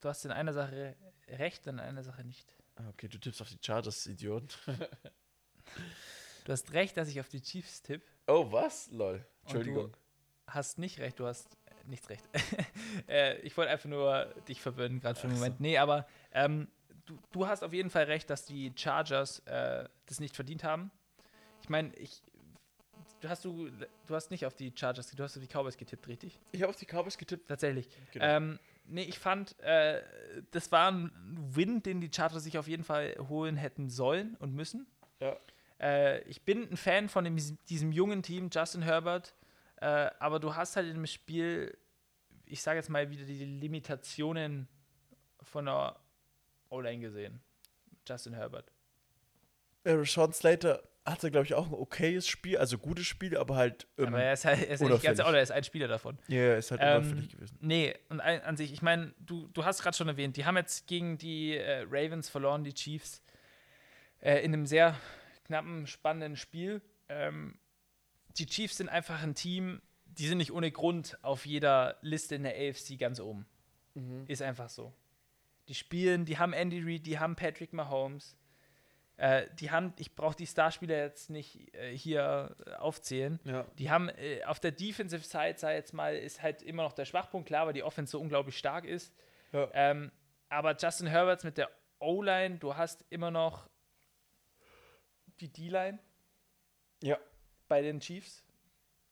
[0.00, 0.96] du hast in einer Sache
[1.28, 2.56] recht, in einer Sache nicht.
[2.76, 4.58] Ah, Okay, du tippst auf die Chargers, Idiot.
[6.44, 8.06] Du hast recht, dass ich auf die Chiefs tippe.
[8.28, 8.88] Oh, was?
[8.92, 9.14] Lol.
[9.16, 9.90] Und Entschuldigung.
[9.90, 9.98] Du
[10.52, 12.22] hast nicht recht, du hast nichts recht.
[13.08, 15.42] äh, ich wollte einfach nur dich verwirren, gerade für den so.
[15.42, 15.60] Moment.
[15.60, 16.68] Nee, aber ähm,
[17.06, 20.92] du, du hast auf jeden Fall recht, dass die Chargers äh, das nicht verdient haben.
[21.62, 22.22] Ich meine, ich.
[23.20, 23.70] Du hast, du,
[24.06, 26.38] du hast nicht auf die Chargers, du hast auf die Cowboys getippt, richtig?
[26.52, 27.48] Ich habe auf die Cowboys getippt.
[27.48, 27.88] Tatsächlich.
[28.12, 28.24] Genau.
[28.24, 30.02] Ähm, nee, ich fand, äh,
[30.50, 31.10] das war ein
[31.50, 34.86] Win, den die Chargers sich auf jeden Fall holen hätten sollen und müssen.
[35.20, 35.36] Ja.
[35.80, 37.36] Äh, ich bin ein Fan von dem,
[37.68, 39.34] diesem jungen Team, Justin Herbert,
[39.76, 41.76] äh, aber du hast halt im Spiel,
[42.44, 44.68] ich sage jetzt mal wieder die Limitationen
[45.42, 45.96] von der
[46.68, 47.40] O-Line gesehen.
[48.06, 48.70] Justin Herbert.
[49.84, 50.32] Äh, Sean
[51.06, 53.86] Slater hatte, glaube ich, auch ein okayes Spiel, also gutes Spiel, aber halt.
[53.96, 56.18] Ähm, aber er ist halt er ist nicht ganz, oder er ist ein Spieler davon.
[56.28, 57.58] ja, er ist halt Ähm, unauffällig gewesen.
[57.60, 60.56] Nee, und ein, an sich, ich meine, du, du hast gerade schon erwähnt, die haben
[60.56, 63.22] jetzt gegen die äh, Ravens verloren, die Chiefs,
[64.20, 64.96] äh, in einem sehr
[65.44, 66.82] knappen, spannenden Spiel.
[67.08, 67.58] Ähm,
[68.38, 72.42] die Chiefs sind einfach ein Team, die sind nicht ohne Grund auf jeder Liste in
[72.42, 73.46] der AFC ganz oben.
[74.26, 74.92] Ist einfach so.
[75.68, 78.36] Die spielen, die haben Andy Reid, die haben Patrick Mahomes.
[79.18, 83.40] Äh, die haben, ich brauche die Starspieler jetzt nicht äh, hier äh, aufzählen.
[83.44, 83.64] Ja.
[83.78, 87.06] Die haben äh, auf der Defensive Side, sei jetzt mal, ist halt immer noch der
[87.06, 89.14] Schwachpunkt, klar, weil die Offense so unglaublich stark ist.
[89.52, 89.70] Ja.
[89.72, 90.12] Ähm,
[90.48, 93.68] aber Justin Herberts mit der O-Line, du hast immer noch
[95.40, 95.98] die D-Line
[97.02, 97.18] ja.
[97.68, 98.44] bei den Chiefs.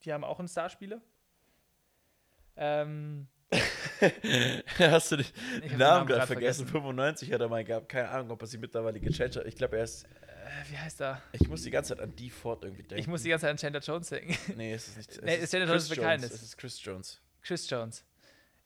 [0.02, 1.00] Die haben auch einen Starspieler.
[2.56, 3.26] Ähm,
[4.78, 5.26] Hast du den
[5.62, 6.66] Namen Namen gerade vergessen?
[6.66, 6.66] vergessen.
[6.68, 7.88] 95 hat er mal gehabt.
[7.88, 9.46] Keine Ahnung, ob er sie mittlerweile gechanged hat.
[9.46, 10.04] Ich glaube, er ist.
[10.04, 11.22] Äh, wie heißt er?
[11.32, 13.00] Ich muss die ganze Zeit an die Ford irgendwie denken.
[13.00, 14.36] Ich muss die ganze Zeit an Chandler Jones denken.
[14.56, 15.10] Nee, es ist nicht.
[15.18, 16.24] Es Nee, ist Chandler Jones bekannt.
[16.24, 17.20] Es ist Chris Jones.
[17.42, 18.04] Chris Jones.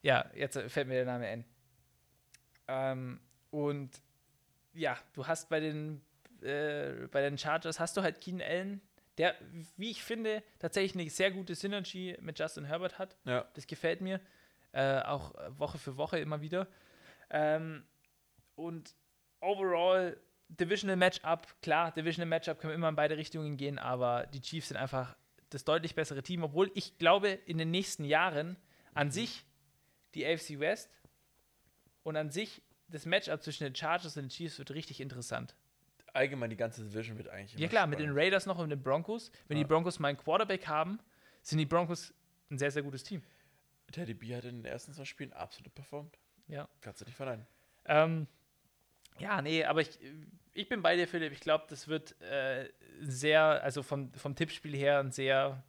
[0.02, 1.44] Ja, jetzt fällt mir der Name ein.
[2.68, 3.20] Ähm,
[3.50, 3.90] und
[4.74, 6.00] ja, du hast bei den,
[6.42, 8.80] äh, bei den Chargers hast du halt Keenan Allen,
[9.16, 9.34] der,
[9.76, 13.16] wie ich finde, tatsächlich eine sehr gute Synergy mit Justin Herbert hat.
[13.24, 13.48] Ja.
[13.54, 14.20] Das gefällt mir.
[14.78, 16.68] Äh, auch Woche für Woche immer wieder.
[17.30, 17.82] Ähm,
[18.54, 18.94] und
[19.40, 20.16] overall,
[20.48, 24.76] Divisional Matchup, klar, Divisional Matchup können immer in beide Richtungen gehen, aber die Chiefs sind
[24.76, 25.16] einfach
[25.50, 28.56] das deutlich bessere Team, obwohl ich glaube, in den nächsten Jahren
[28.94, 29.44] an sich
[30.14, 30.88] die AFC West
[32.04, 35.56] und an sich das Matchup zwischen den Chargers und den Chiefs wird richtig interessant.
[36.14, 37.60] Allgemein die ganze Division wird eigentlich.
[37.60, 38.22] Ja klar, mit den spannend.
[38.26, 39.32] Raiders noch und den Broncos.
[39.48, 39.64] Wenn Ja.
[39.64, 41.00] die Broncos mal einen Quarterback haben,
[41.42, 42.14] sind die Broncos
[42.50, 43.22] ein sehr, sehr gutes Team.
[43.92, 46.18] Teddy B hat in den ersten zwei Spielen absolut performt.
[46.46, 46.68] Ja.
[46.80, 47.46] Kannst du nicht verneinen.
[47.86, 48.26] Ähm,
[49.18, 49.98] ja, nee, aber ich,
[50.52, 51.32] ich bin bei dir, Philipp.
[51.32, 52.70] Ich glaube, das wird äh,
[53.00, 55.64] sehr, also vom, vom Tippspiel her ein sehr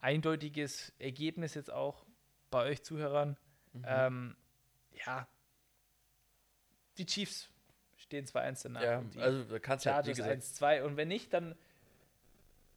[0.00, 2.04] eindeutiges Ergebnis jetzt auch
[2.50, 3.36] bei euch Zuhörern.
[3.72, 3.84] Mhm.
[3.86, 4.36] Ähm,
[5.06, 5.26] ja,
[6.98, 7.48] die Chiefs
[7.96, 8.82] stehen 2-1 danach.
[8.82, 10.82] ja, also da kannst du gesagt, 1-2.
[10.82, 11.54] Und wenn nicht, dann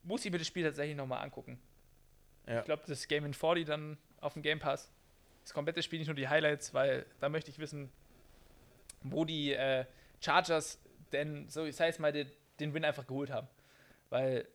[0.02, 1.60] muss ich mir das Spiel tatsächlich nochmal angucken.
[2.46, 2.60] Ja.
[2.60, 4.90] Ich glaube, das Game in 40 dann auf dem Game Pass.
[5.42, 7.90] Das komplette Spiel, nicht nur die Highlights, weil da möchte ich wissen,
[9.02, 9.84] wo die äh,
[10.20, 10.78] Chargers
[11.12, 13.48] denn, so ich sage es mal, den, den Win einfach geholt haben.
[14.10, 14.48] Weil,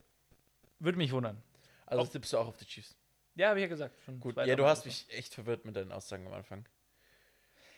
[0.79, 1.41] würde mich wundern.
[1.85, 2.95] also auf- tippst du auch auf die Chiefs.
[3.35, 3.95] Ja, habe ich ja gesagt.
[4.03, 6.67] Schon Gut, ja, du hast mich echt verwirrt mit deinen Aussagen am Anfang.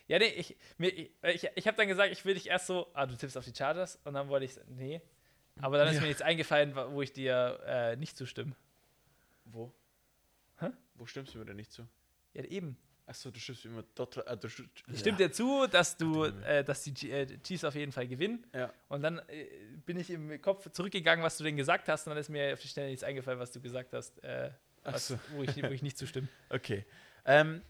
[0.08, 2.88] Ja, nee, ich, mir, ich, ich, ich habe dann gesagt, ich will dich erst so,
[2.93, 5.02] ah, du tippst auf die Chargers und dann wollte ich, nee.
[5.62, 6.02] Aber dann ist Ja.
[6.02, 8.56] mir jetzt eingefallen, wo ich dir äh, nicht zustimme.
[9.46, 9.72] Wo?
[10.96, 11.88] Wo stimmst du mir denn nicht zu?
[12.34, 12.78] Ja, eben.
[13.06, 14.18] Achso, du stimmst immer dort.
[14.18, 17.92] Äh, du Ich stimme dir zu, dass du, äh, dass die äh, Chiefs auf jeden
[17.92, 18.46] Fall gewinnen.
[18.54, 18.74] Ja.
[18.88, 19.46] Und dann äh,
[19.86, 22.62] bin ich im Kopf zurückgegangen, was du denn gesagt hast, und dann ist mir auf
[22.62, 24.52] die Schnelle nichts eingefallen, was du gesagt hast, äh,
[24.84, 25.20] was, so.
[25.32, 26.28] wo, ich, wo ich nicht zustimme.
[26.50, 26.86] Okay.
[27.26, 27.62] Ähm,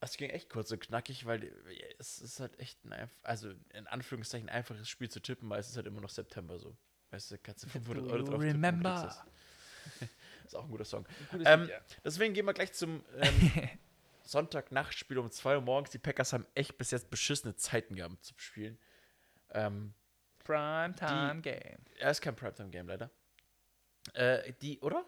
[0.00, 1.52] es ging echt kurz und knackig, weil
[1.98, 5.76] es ist halt echt ein, also in Anführungszeichen einfaches Spiel zu tippen, weil es ist
[5.76, 6.74] halt immer noch September so.
[7.10, 9.26] Weißt du, kannst du 500 Do Euro drauf tippen und remember?
[10.52, 11.06] ist auch ein guter Song.
[11.30, 11.78] Gutes Ähm, Lied, ja.
[12.04, 13.52] Deswegen gehen wir gleich zum ähm,
[14.22, 15.90] Sonntagnachtspiel um 2 Uhr morgens.
[15.90, 18.78] Die Packers haben echt bis jetzt beschissene Zeiten gehabt zum Spielen.
[19.50, 19.94] Ähm,
[20.44, 21.78] Primetime Game.
[21.98, 23.10] er ist kein Primetime-Game leider.
[24.14, 25.04] Äh, die, oder?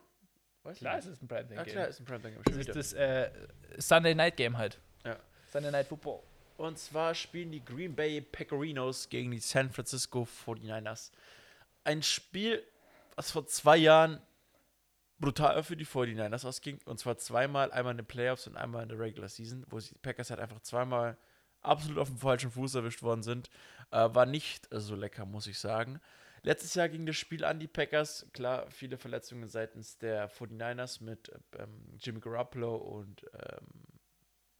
[0.62, 1.72] Weiß Klar, es ist ein Primetime Ja, Game.
[1.72, 2.42] klar, ist ein Primetime-Game.
[2.44, 3.30] das schon ist das äh,
[3.78, 4.78] Sunday Night Game halt.
[5.04, 5.18] Ja.
[5.50, 6.22] Sunday Night Football.
[6.56, 11.10] Und zwar spielen die Green Bay Packerinos gegen die San Francisco 49ers.
[11.82, 12.62] Ein Spiel,
[13.16, 14.20] was vor zwei Jahren
[15.22, 16.78] brutal für die 49ers ausging.
[16.84, 19.94] Und zwar zweimal, einmal in den Playoffs und einmal in der Regular Season, wo die
[20.02, 21.16] Packers halt einfach zweimal
[21.62, 23.48] absolut auf dem falschen Fuß erwischt worden sind.
[23.92, 26.00] Äh, war nicht so lecker, muss ich sagen.
[26.42, 28.26] Letztes Jahr ging das Spiel an die Packers.
[28.32, 33.66] Klar, viele Verletzungen seitens der 49ers mit ähm, Jimmy Garoppolo und ähm,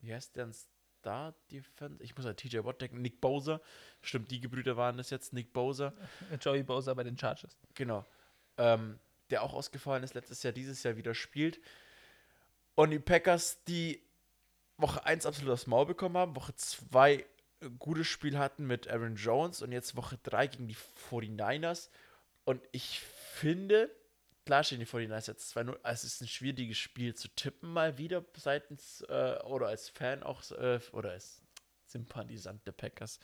[0.01, 2.01] wie heißt der Star Defense?
[2.05, 3.03] Ich muss an TJ Watt denken.
[3.03, 3.61] Nick Bowser.
[4.01, 5.33] Stimmt, die Gebrüder waren das jetzt.
[5.33, 5.93] Nick Bowser.
[6.41, 7.59] Joey Bowser bei den Chargers.
[7.75, 8.07] Genau.
[8.59, 9.01] Ähm,
[9.33, 11.61] der auch ausgefallen ist, letztes Jahr, dieses Jahr wieder spielt.
[12.75, 14.01] Und die Packers, die
[14.77, 17.27] Woche 1 absolut aufs Maul bekommen haben, Woche 2
[17.63, 20.77] ein gutes Spiel hatten mit Aaron Jones und jetzt Woche 3 gegen die
[21.11, 21.91] 49ers.
[22.45, 23.91] Und ich finde,
[24.45, 27.99] klar stehen die 49ers jetzt 2-0, also es ist ein schwieriges Spiel zu tippen, mal
[27.99, 31.41] wieder seitens äh, oder als Fan auch äh, oder als
[31.87, 33.21] Sympathisant der Packers.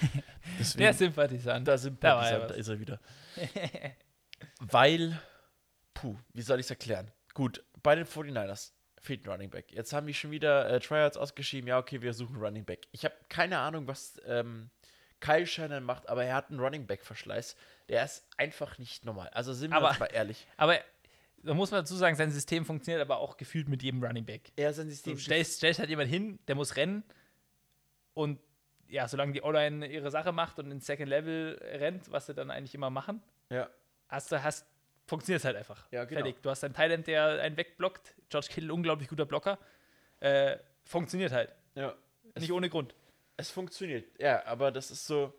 [0.58, 1.66] Deswegen, Der Sympathisant.
[1.66, 2.56] da Da ja Sympathisant, da was.
[2.58, 3.00] ist er wieder.
[4.60, 5.20] Weil,
[6.00, 7.10] puh, wie soll ich es erklären?
[7.34, 9.72] Gut, bei den 49ers fehlt ein Running Back.
[9.72, 11.68] Jetzt haben die schon wieder äh, Tryouts ausgeschrieben.
[11.68, 12.86] Ja, okay, wir suchen Running Back.
[12.92, 14.70] Ich habe keine Ahnung, was ähm,
[15.20, 17.56] Kyle Shannon macht, aber er hat einen Running Back-Verschleiß.
[17.88, 19.28] Der ist einfach nicht normal.
[19.30, 20.46] Also sind wir Aber- mal ehrlich.
[20.56, 20.78] Aber
[21.42, 24.52] da muss man dazu sagen, sein System funktioniert aber auch gefühlt mit jedem Running Back.
[24.56, 25.16] Er sein Du System.
[25.18, 27.02] stellst, stellst halt jemand hin, der muss rennen
[28.14, 28.38] und
[28.88, 32.50] ja, solange die O-Line ihre Sache macht und ins Second Level rennt, was sie dann
[32.50, 33.70] eigentlich immer machen, ja,
[34.08, 34.66] hast du, hast,
[35.10, 35.84] funktioniert es halt einfach.
[35.90, 36.22] Ja, genau.
[36.22, 36.40] Fertig.
[36.42, 38.14] Du hast einen Thailand, der einen wegblockt.
[38.30, 39.58] George Kittle, unglaublich guter Blocker.
[40.20, 41.54] Äh, funktioniert halt.
[41.74, 41.94] ja.
[42.32, 42.94] Es, Nicht ohne Grund.
[43.36, 44.06] es funktioniert.
[44.20, 45.34] Ja, aber das ist so.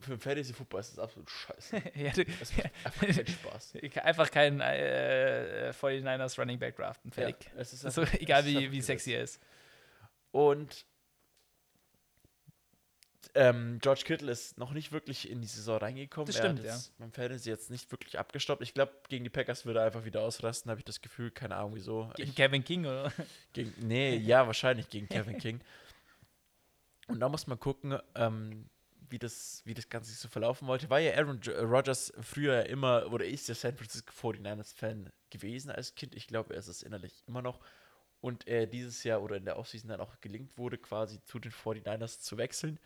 [0.00, 1.76] Für Fantasy Football ist das absolut scheiße.
[1.94, 3.74] ja, du, Das macht einfach keinen Spaß.
[4.02, 7.12] einfach keinen äh, 49ers Running Back draften.
[7.12, 7.36] Fertig.
[7.54, 9.40] Ja, es ist also, egal wie, wie sexy er ist.
[10.32, 10.84] Und
[13.34, 16.26] ähm, George Kittle ist noch nicht wirklich in die Saison reingekommen.
[16.26, 18.62] Das Er stimmt, hat jetzt beim Fantasy jetzt nicht wirklich abgestoppt.
[18.62, 21.30] Ich glaube, gegen die Packers würde er einfach wieder ausrasten, habe ich das Gefühl.
[21.30, 22.10] Keine Ahnung wieso.
[22.16, 23.12] Gegen Ich, Kevin King, oder?
[23.52, 25.60] gegen, nee, ja, wahrscheinlich gegen Kevin King.
[27.08, 28.68] Und da muss man gucken, ähm,
[29.10, 30.88] wie, das, wie das Ganze sich so verlaufen wollte.
[30.90, 35.94] War ja Aaron Rodgers früher ja immer, oder ist ja San Francisco 49ers-Fan gewesen als
[35.94, 36.14] Kind.
[36.14, 37.60] Ich glaube, er ist es innerlich immer noch.
[38.20, 41.52] Und er dieses Jahr oder in der Offseason dann auch gelingt wurde, quasi zu den
[41.52, 42.78] 49ers zu wechseln.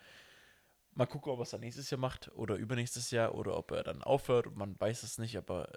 [0.94, 3.83] Mal gucken, ob er es dann nächstes Jahr macht oder übernächstes Jahr oder ob er
[3.83, 4.54] dann aufhört.
[4.57, 5.74] Man weiß es nicht, aber äh,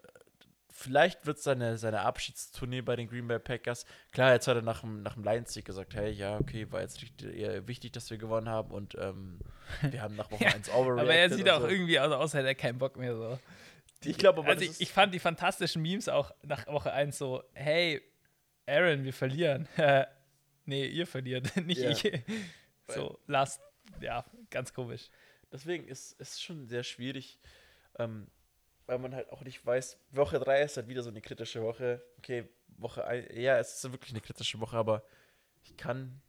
[0.69, 3.85] vielleicht wird es seine, seine Abschiedstournee bei den Green Bay Packers.
[4.11, 7.03] Klar, jetzt hat er nach dem, nach dem Lions-Sieg gesagt, hey, ja, okay, war jetzt
[7.23, 9.39] eher wichtig, dass wir gewonnen haben und ähm,
[9.81, 10.99] wir haben nach Woche Ja, 1 overreacted.
[11.01, 11.67] Aber er sieht auch so.
[11.67, 13.39] irgendwie aus, als hätte er keinen Bock mehr so.
[14.03, 17.43] Ich glaube aber, Also ich, ich fand die fantastischen Memes auch nach Woche 1 so,
[17.53, 18.01] hey,
[18.67, 19.67] Aaron, wir verlieren.
[20.65, 21.89] nee, ihr verliert, nicht Ja.
[21.89, 22.21] ich.
[22.89, 23.59] So, last,
[23.99, 25.09] ja, ganz komisch.
[25.51, 27.39] Deswegen ist es schon sehr schwierig,
[27.97, 28.27] ähm,
[28.85, 32.03] weil man halt auch nicht weiß, Woche 3 ist halt wieder so eine kritische Woche.
[32.17, 35.03] Okay, Woche 1, ja, es ist wirklich eine kritische Woche, aber
[35.63, 36.21] ich kann,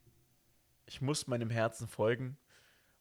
[0.87, 2.39] ich muss meinem Herzen folgen.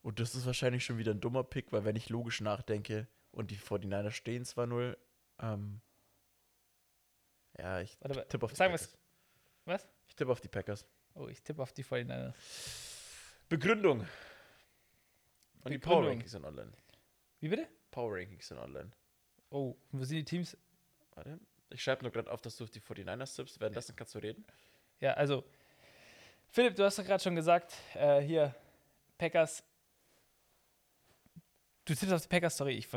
[0.01, 3.51] Und das ist wahrscheinlich schon wieder ein dummer Pick, weil wenn ich logisch nachdenke und
[3.51, 4.95] die 49ers stehen 2-0,
[5.39, 5.81] ähm,
[7.57, 8.97] ja, ich Warte tippe auf die Packers.
[9.65, 9.87] Was?
[10.07, 10.85] Ich tippe auf die Packers.
[11.15, 12.33] Oh, ich tippe auf die 49ers.
[13.49, 14.05] Begründung.
[15.67, 16.07] Und die Power.
[16.07, 16.71] Rankings sind online.
[17.39, 17.67] Wie bitte?
[17.91, 18.91] Power Rankings sind online.
[19.49, 20.57] Oh, wo sind die Teams?
[21.15, 21.39] Warte.
[21.69, 23.59] Ich schreibe nur gerade auf, dass du auf die 49ers tippst.
[23.59, 24.45] Währenddessen kannst du reden.
[24.99, 25.43] Ja, also,
[26.49, 28.55] Philipp, du hast doch gerade schon gesagt, äh, hier,
[29.17, 29.63] Packers.
[31.85, 32.87] Du tippst auf die Packers, sorry, ich.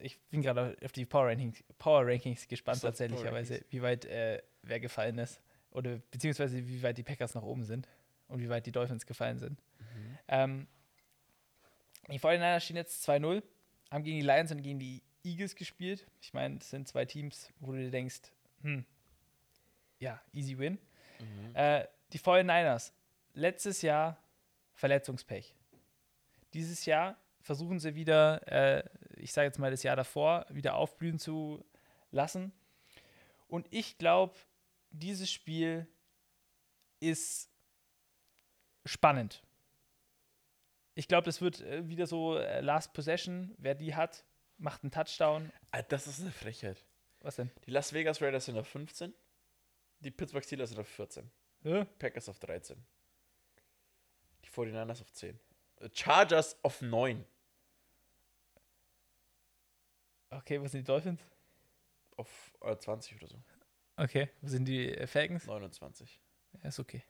[0.00, 4.42] Ich bin gerade auf die Power Rankings, Power Rankings gespannt, so, tatsächlicherweise, wie weit äh,
[4.62, 5.40] wer gefallen ist.
[5.70, 7.88] Oder beziehungsweise wie weit die Packers nach oben sind
[8.28, 9.62] und wie weit die Dolphins gefallen sind.
[10.28, 10.66] Ähm,
[12.08, 13.42] die 49ers stehen jetzt 2-0,
[13.90, 16.06] haben gegen die Lions und gegen die Eagles gespielt.
[16.20, 18.20] Ich meine, das sind zwei Teams, wo du dir denkst,
[18.62, 18.84] hm,
[19.98, 20.78] ja, easy win.
[21.54, 22.92] Äh, die 49ers,
[23.34, 24.18] letztes Jahr
[24.74, 25.54] Verletzungspech.
[26.54, 28.84] Dieses Jahr versuchen sie wieder, äh,
[29.16, 31.64] ich sage jetzt mal das Jahr davor, wieder aufblühen zu
[32.10, 32.52] lassen.
[33.48, 34.34] Und ich glaube,
[34.90, 35.86] dieses Spiel
[37.00, 37.50] ist
[38.84, 39.42] spannend.
[40.94, 43.54] Ich glaube, das wird äh, wieder so äh, Last Possession.
[43.58, 44.24] Wer die hat,
[44.58, 45.50] macht einen Touchdown.
[45.70, 46.84] Ah, das ist eine Frechheit.
[47.20, 47.50] Was denn?
[47.66, 49.14] Die Las Vegas Raiders sind auf 15.
[50.00, 51.30] Die Pittsburgh Steelers sind auf 14.
[51.62, 51.86] Hä?
[51.98, 52.84] Packers auf 13.
[54.44, 55.38] Die 49ers auf 10.
[55.80, 57.24] Äh, Chargers auf 9.
[60.30, 61.20] Okay, wo sind die Dolphins?
[62.16, 63.42] Auf äh, 20 oder so.
[63.96, 65.46] Okay, wo sind die äh, Falcons?
[65.46, 66.20] 29.
[66.54, 67.04] Ja, ist okay.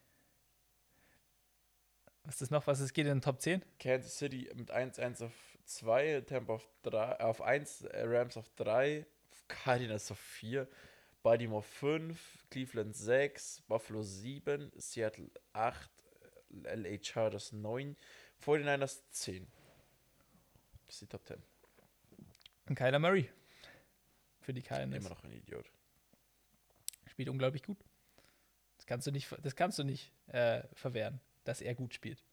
[2.23, 2.67] Was ist das noch?
[2.67, 3.63] Was es geht in den Top 10?
[3.79, 5.33] Kansas City mit 1-1 auf
[5.65, 6.21] 2.
[6.21, 7.81] Tampa auf, 3, auf 1.
[7.83, 9.05] Äh, Rams auf 3.
[9.47, 10.67] Cardinals auf 4.
[11.21, 12.45] Baltimore 5.
[12.49, 13.63] Cleveland 6.
[13.67, 14.71] Buffalo 7.
[14.77, 15.89] Seattle 8.
[16.63, 17.97] äh, LA Chargers 9.
[18.45, 19.47] 49ers 10.
[20.87, 21.41] Das ist die Top 10.
[22.69, 23.29] Und Kyler Murray.
[24.39, 25.05] Für die Cardinals.
[25.05, 25.69] Immer noch ein Idiot.
[27.07, 27.77] Spielt unglaublich gut.
[28.77, 32.23] Das kannst du nicht, das kannst du nicht äh, verwehren, dass er gut spielt.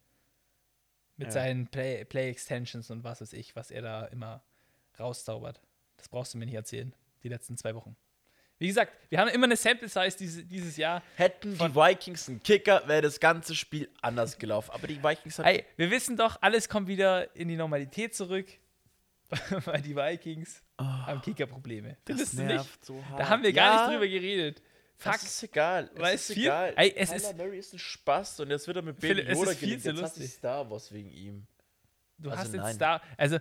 [1.17, 1.33] Mit Ja.
[1.33, 4.43] seinen Play, Play Extensions und was weiß ich, was er da immer
[4.99, 5.61] rauszaubert.
[5.97, 6.95] Das brauchst du mir nicht erzählen.
[7.23, 7.97] Die letzten zwei Wochen.
[8.59, 11.03] Wie gesagt, wir haben immer eine Sample Size diese, dieses Jahr.
[11.17, 14.71] Hätten die Vikings einen Kicker, wäre das ganze Spiel anders gelaufen.
[14.73, 15.47] Aber die Vikings haben.
[15.47, 18.47] Ey, wir wissen doch, alles kommt wieder in die Normalität zurück,
[19.65, 21.97] weil die Vikings haben Kickerprobleme.
[22.05, 22.85] Findest du nicht?
[22.85, 23.21] so hart.
[23.21, 24.63] Da haben wir gar nicht drüber geredet.
[25.01, 25.13] Fuck.
[25.15, 25.91] Das ist egal.
[25.97, 26.75] Es ist viel- egal.
[26.77, 29.37] Ey, es Tyler ist- Murray ist ein Spaß und jetzt wird er mit Baby es
[29.39, 29.85] Yoda gelegt.
[29.85, 30.31] Jetzt hat sich lustig.
[30.33, 31.47] Star Wars wegen ihm.
[32.19, 32.79] Du Also hast jetzt nein.
[32.79, 33.39] da, also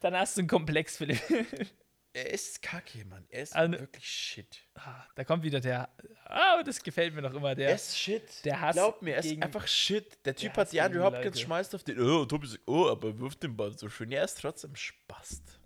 [0.00, 1.20] dann hast du einen Komplex, Philipp.
[2.14, 3.24] Er ist kacke, Mann.
[3.30, 4.58] Er ist Also- wirklich shit.
[4.74, 5.88] Ah, da kommt wieder der,
[6.26, 7.74] ah, das gefällt mir noch immer, Er der.
[7.74, 8.44] ist shit.
[8.44, 10.18] der Hass Glaub mir, er ist gegen- einfach shit.
[10.26, 11.38] Der Typ Hass hat die Andrew Hopkins, Leute.
[11.38, 11.98] schmeißt auf den.
[11.98, 14.10] Oh, Tobi sagt, oh, aber er wirft den Ball so schön.
[14.10, 15.58] Ja, er ist trotzdem Spast.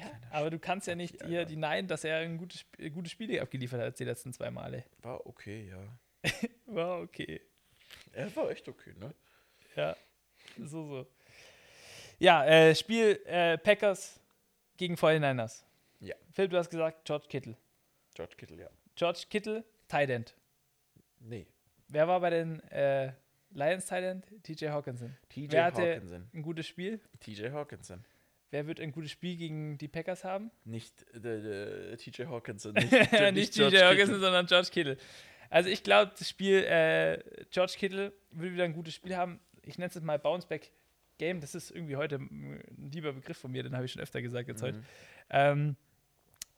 [0.00, 1.50] Ja, aber du kannst ja nicht hier Alter.
[1.50, 4.84] die Nein, dass er ein gutes, äh, gute Spiele abgeliefert hat die letzten zwei Male.
[5.02, 6.30] War okay, ja.
[6.66, 7.40] War okay.
[8.12, 9.14] Er war echt okay, ne?
[9.76, 9.96] Ja,
[10.58, 11.06] so, so.
[12.18, 14.20] Ja, äh, Spiel äh, Packers
[14.76, 15.64] gegen 49ers.
[16.00, 16.14] Ja.
[16.32, 17.56] Philipp, du hast gesagt George Kittle.
[18.14, 18.68] George Kittle, ja.
[18.94, 20.34] George Kittle, Tight End.
[21.20, 21.46] Nee.
[21.88, 23.12] Wer war bei den äh,
[23.50, 24.26] Lions Tight End?
[24.42, 25.16] TJ Hawkinson.
[25.28, 26.28] TJ Wer hatte Hawkinson.
[26.32, 27.00] ein gutes Spiel?
[27.20, 28.04] TJ Hawkinson.
[28.50, 30.50] Wer wird ein gutes Spiel gegen die Packers haben?
[30.64, 32.74] Nicht äh, äh, TJ Hawkinson.
[32.74, 32.92] Nicht,
[33.32, 34.96] nicht TJ Hawkinson, sondern George Kittle.
[35.50, 39.40] Also ich glaube, das Spiel, äh, George Kittle will wieder ein gutes Spiel haben.
[39.62, 40.72] Ich nenne es mal Bounceback
[41.18, 44.22] Game, das ist irgendwie heute ein lieber Begriff von mir, den habe ich schon öfter
[44.22, 44.78] gesagt jetzt heute.
[44.78, 44.84] Mhm.
[45.28, 45.76] Ähm,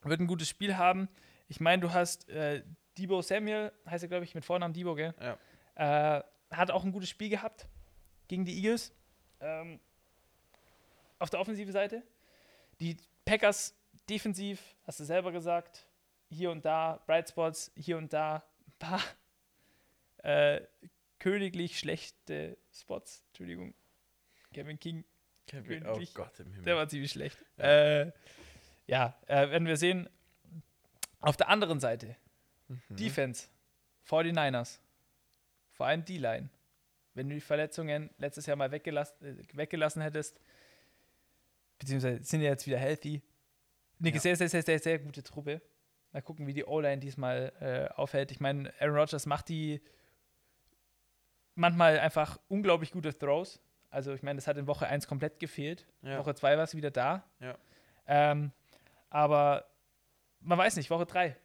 [0.03, 1.09] wird ein gutes Spiel haben.
[1.49, 2.63] Ich meine, du hast äh,
[2.97, 5.13] Debo Samuel, heißt er, glaube ich, mit Vornamen Debo, gell?
[5.19, 6.17] Ja.
[6.17, 7.67] Äh, hat auch ein gutes Spiel gehabt
[8.27, 8.93] gegen die Eagles.
[9.41, 9.79] Ähm,
[11.23, 12.03] auf der offensiven Seite.
[12.81, 13.73] Die Packers
[14.09, 15.87] defensiv, hast du selber gesagt,
[16.29, 19.01] hier und da, Bright Spots, hier und da, ein paar
[20.17, 20.59] äh,
[21.19, 23.23] königlich schlechte Spots.
[23.27, 23.73] Entschuldigung.
[24.53, 25.05] Kevin King,
[25.47, 25.97] Kevin, oh?
[26.13, 26.65] Gott im Himmel.
[26.65, 27.37] der war ziemlich schlecht.
[27.57, 27.65] Ja.
[27.65, 28.11] Ja, äh,
[28.87, 30.09] ja äh, werden wir sehen.
[31.21, 32.17] Auf der anderen Seite,
[32.67, 32.95] Mhm.
[32.95, 33.47] Defense,
[34.07, 34.79] 49ers,
[35.71, 36.49] vor allem D-Line.
[37.13, 40.39] Wenn du die Verletzungen letztes Jahr mal weggelassen, äh, weggelassen hättest,
[41.83, 43.21] beziehungsweise sind ja jetzt wieder healthy.
[43.99, 44.19] Eine Ja.
[44.19, 45.61] sehr, sehr, sehr, sehr, sehr gute Truppe.
[46.11, 48.31] Mal gucken, wie die O-Line diesmal äh, aufhält.
[48.31, 49.81] Ich meine, Aaron Rodgers macht die
[51.55, 53.59] manchmal einfach unglaublich gute Throws.
[53.89, 55.85] Also, ich meine, das hat in Woche 1 komplett gefehlt.
[56.01, 56.17] Ja.
[56.19, 57.23] Woche 2 war es wieder da.
[57.39, 57.55] Ja.
[58.07, 58.51] Ähm,
[59.09, 59.65] aber
[60.39, 61.35] man weiß nicht, Woche 3.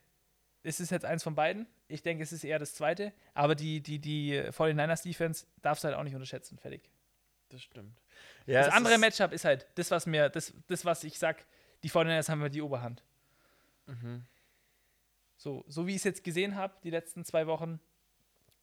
[0.62, 1.66] Ist es jetzt eins von beiden?
[1.86, 3.12] Ich denke, es ist eher das zweite.
[3.34, 6.58] Aber die, die, die 49ers Defense darfst du halt auch nicht unterschätzen.
[6.58, 6.90] Fertig.
[7.50, 7.96] Das stimmt.
[8.46, 11.44] Ja, das andere Matchup ist halt das, was mir, das, das, was ich sag,
[11.82, 13.02] die 49ers haben wir die Oberhand.
[13.86, 14.24] Mhm.
[15.36, 17.80] So, so wie ich es jetzt gesehen habe, die letzten zwei Wochen,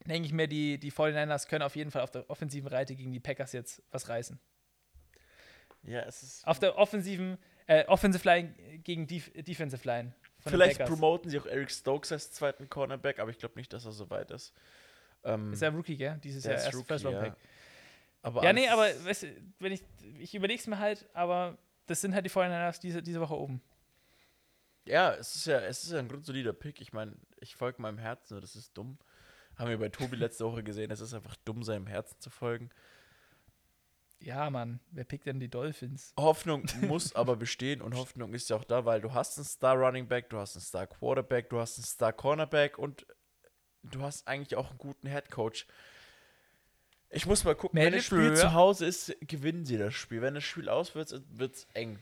[0.05, 3.11] denke ich mir, die, die 49ers können auf jeden Fall auf der offensiven Reite gegen
[3.11, 4.39] die Packers jetzt was reißen.
[5.83, 6.47] Ja, es ist.
[6.47, 7.37] Auf der offensiven,
[7.67, 8.53] äh, Offensive Line
[8.83, 10.13] gegen Def Defensive Line.
[10.39, 13.91] Vielleicht promoten sie auch Eric Stokes als zweiten Cornerback, aber ich glaube nicht, dass er
[13.91, 14.53] so weit ist.
[15.23, 16.19] Ähm, Ist ja Rookie, gell?
[16.23, 17.35] Dieses Jahr ist erst Rookie, First Round ja.
[18.25, 19.27] Aber Ja, nee, aber weißt du,
[19.59, 19.83] wenn ich,
[20.17, 23.61] ich überlege es mir halt, aber das sind halt die 49ers diese, diese Woche oben.
[24.85, 26.81] Ja, es ist ja, es ist ja ein grundsolider Pick.
[26.81, 28.97] Ich meine, ich folge meinem Herzen, das ist dumm.
[29.57, 32.71] Haben wir bei Tobi letzte Woche gesehen, es ist einfach dumm, seinem Herzen zu folgen.
[34.17, 36.11] Ja, Mann, wer pickt denn die Dolphins?
[36.17, 39.75] Hoffnung muss aber bestehen und Hoffnung ist ja auch da, weil du hast einen Star
[39.75, 43.05] Running Back, du hast einen Star Quarterback, du hast einen Star Cornerback und
[43.83, 45.67] du hast eigentlich auch einen guten Head Coach.
[47.15, 50.21] Ich muss mal gucken, wenn das Spiel zu Hause ist, gewinnen sie das Spiel.
[50.21, 51.97] Wenn das Spiel aus wird, wird es eng.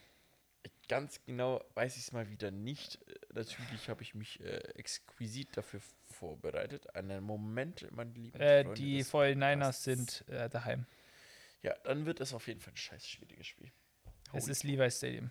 [0.89, 2.99] Ganz genau weiß ich es mal wieder nicht.
[3.32, 6.93] Natürlich habe ich mich äh, exquisit dafür vorbereitet.
[6.95, 9.84] Einen Moment, meine lieben Äh, Freunde die 49ers Podcasts.
[9.84, 10.86] sind äh, daheim.
[11.61, 13.72] Ja, dann wird es auf jeden Fall ein scheiß schwieriges Spiel.
[14.34, 15.30] Es Holy ist Levi's Stadium.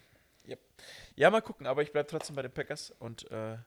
[1.16, 3.58] Ja, mal gucken, aber ich bleibe trotzdem bei den Packers und äh,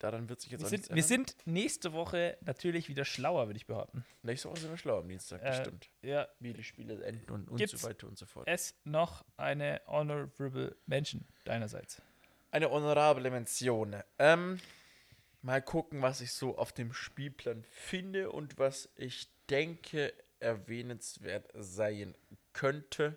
[0.00, 1.06] daran wird sich jetzt Wir auch sind, wir ändern.
[1.06, 4.04] sind nächste Woche natürlich wieder schlauer, würde ich behaupten.
[4.22, 5.88] Nächste Woche sind wir schlau am Dienstag, das Äh, stimmt.
[6.02, 8.48] Ja, Wie die Spiele enden und, und gibt's- so weiter und so fort.
[8.48, 12.02] es noch eine Honorable Mention deinerseits.
[12.50, 13.94] Eine honorable Mention.
[14.18, 14.58] Ähm,
[15.42, 22.14] mal gucken, was ich so auf dem Spielplan finde und was ich denke erwähnenswert sein
[22.52, 23.16] könnte.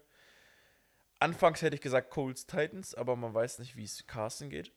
[1.19, 4.71] Anfangs hätte ich gesagt Colts Titans, aber man weiß nicht, wie es Carsten geht.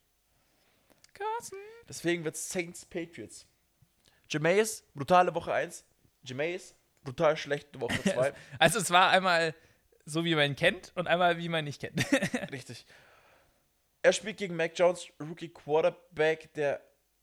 [1.13, 1.57] Carsten.
[1.89, 3.47] Deswegen wird Saints Patriots.
[4.29, 5.85] Jameis, brutale Woche 1.
[6.25, 6.75] Jameis,
[7.05, 8.33] brutal schlechte Woche 2.
[8.59, 9.55] Also es war einmal
[10.05, 12.05] so, wie man ihn kennt und einmal, wie man ihn nicht kennt.
[12.53, 12.87] Richtig.
[14.03, 16.81] Er spielt gegen Mac Jones, Rookie Quarterback der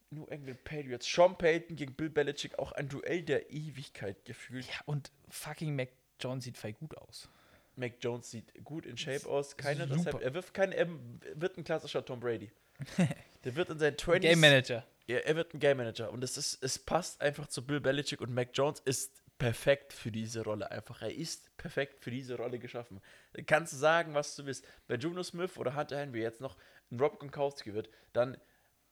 [0.10, 1.08] New England Patriots.
[1.08, 4.66] Sean Payton gegen Bill Belichick, auch ein Duell der Ewigkeit gefühlt.
[4.68, 5.90] ja, und fucking Mac
[6.20, 7.30] Jones sieht voll gut aus.
[7.76, 9.58] Mac Jones sieht gut in Shape aus.
[9.58, 10.88] Keine Er wirft keine, er
[11.36, 12.52] wird ein klassischer Tom Brady.
[13.44, 14.86] Der wird in seinen 20s Game Manager.
[15.06, 18.22] Ja, er wird ein Game Manager und es ist, es passt einfach zu Bill Belichick
[18.22, 21.02] und Mac Jones ist perfekt für diese Rolle einfach.
[21.02, 23.02] Er ist perfekt für diese Rolle geschaffen.
[23.34, 24.66] Da kannst du sagen, was du willst.
[24.88, 26.56] Bei Juno Smith oder Hunter Henry jetzt noch
[26.90, 28.38] ein Rob Gronkowski wird, dann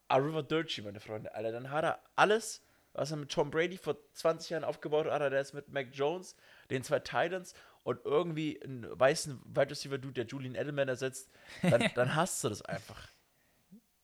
[0.09, 1.53] A River Dirty, meine Freunde, Alter.
[1.53, 5.31] Dann hat er alles, was er mit Tom Brady vor 20 Jahren aufgebaut hat, hat
[5.31, 6.35] er jetzt mit Mac Jones,
[6.69, 11.29] den zwei Titans und irgendwie einen weißen Wide Receiver Dude, der Julian Edelman ersetzt,
[11.61, 13.11] dann, dann hast du das einfach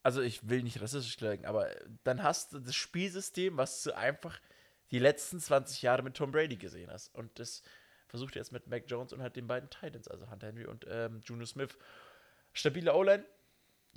[0.07, 1.69] also ich will nicht rassistisch klingen, aber
[2.05, 4.39] dann hast du das Spielsystem, was du einfach
[4.91, 7.13] die letzten 20 Jahre mit Tom Brady gesehen hast.
[7.13, 7.61] Und das
[8.07, 10.85] versucht er jetzt mit Mac Jones und halt den beiden Titans, also Hunter Henry und
[10.89, 11.77] ähm, Juno Smith.
[12.53, 13.25] Stabile O-Line.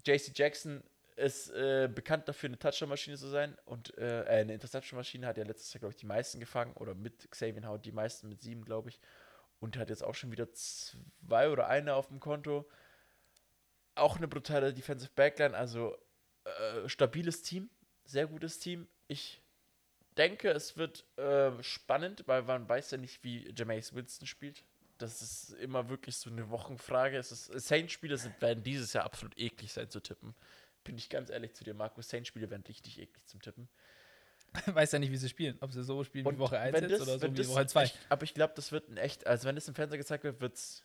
[0.04, 0.82] JC Jackson
[1.14, 5.44] ist äh, bekannt dafür, eine Touchdown-Maschine zu sein und äh, äh, eine Interception-Maschine hat ja
[5.44, 8.64] letztes Jahr, glaube ich, die meisten gefangen oder mit Xavier Howard die meisten mit sieben,
[8.64, 8.98] glaube ich.
[9.60, 12.68] Und hat jetzt auch schon wieder zwei oder eine auf dem Konto
[14.00, 15.96] auch eine brutale Defensive Backline, also
[16.44, 17.70] äh, stabiles Team,
[18.04, 18.88] sehr gutes Team.
[19.08, 19.40] Ich
[20.16, 24.64] denke, es wird äh, spannend, weil man weiß ja nicht, wie Jameis Winston spielt.
[24.98, 27.16] Das ist immer wirklich so eine Wochenfrage.
[27.16, 30.34] Es ist, Saints-Spiele sind- werden dieses Jahr absolut eklig sein zu tippen.
[30.84, 32.08] Bin ich ganz ehrlich zu dir, Markus.
[32.08, 33.68] Saints-Spiele werden richtig eklig zum Tippen.
[34.66, 35.56] Weiß ja nicht, wie sie spielen.
[35.60, 37.38] Ob sie so spielen wie Und Woche 1 wenn jetzt das- oder so wenn wie
[37.38, 37.84] das- Woche 2.
[37.84, 40.40] Ich, aber ich glaube, das wird ein echt, also wenn das im Fernsehen gezeigt wird,
[40.40, 40.82] wird es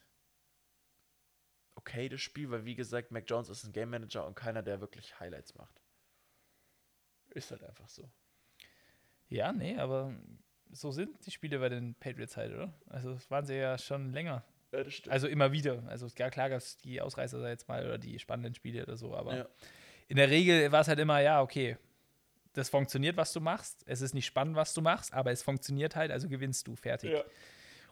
[1.88, 4.82] okay, das Spiel, weil wie gesagt, Mac Jones ist ein Game Manager und keiner, der
[4.82, 5.82] wirklich Highlights macht.
[7.30, 8.10] Ist halt einfach so.
[9.30, 10.16] Ja, nee, aber
[10.72, 12.74] so sind die Spiele bei den Patriots halt, oder?
[12.88, 14.44] Also das waren sie ja schon länger.
[14.72, 15.14] Ja, das stimmt.
[15.14, 15.84] Also immer wieder.
[15.88, 19.16] Also ja, klar gab es die Ausreißer jetzt mal oder die spannenden Spiele oder so,
[19.16, 19.48] aber Ja.
[20.08, 21.78] in der Regel war es halt immer, ja, okay,
[22.54, 23.84] das funktioniert, was du machst.
[23.86, 27.12] Es ist nicht spannend, was du machst, aber es funktioniert halt, also gewinnst du, fertig.
[27.12, 27.24] Ja.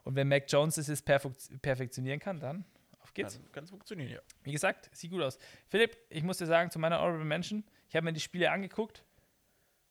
[0.03, 2.65] Und wenn Mac Jones es jetzt perfek perfektionieren kann, dann
[3.13, 3.35] geht's.
[3.35, 4.19] Kann, kann funktionieren, ja.
[4.43, 5.37] Wie gesagt, sieht gut aus.
[5.67, 9.03] Philipp, ich muss dir sagen, zu meiner Honorable Mention, ich habe mir die Spiele angeguckt.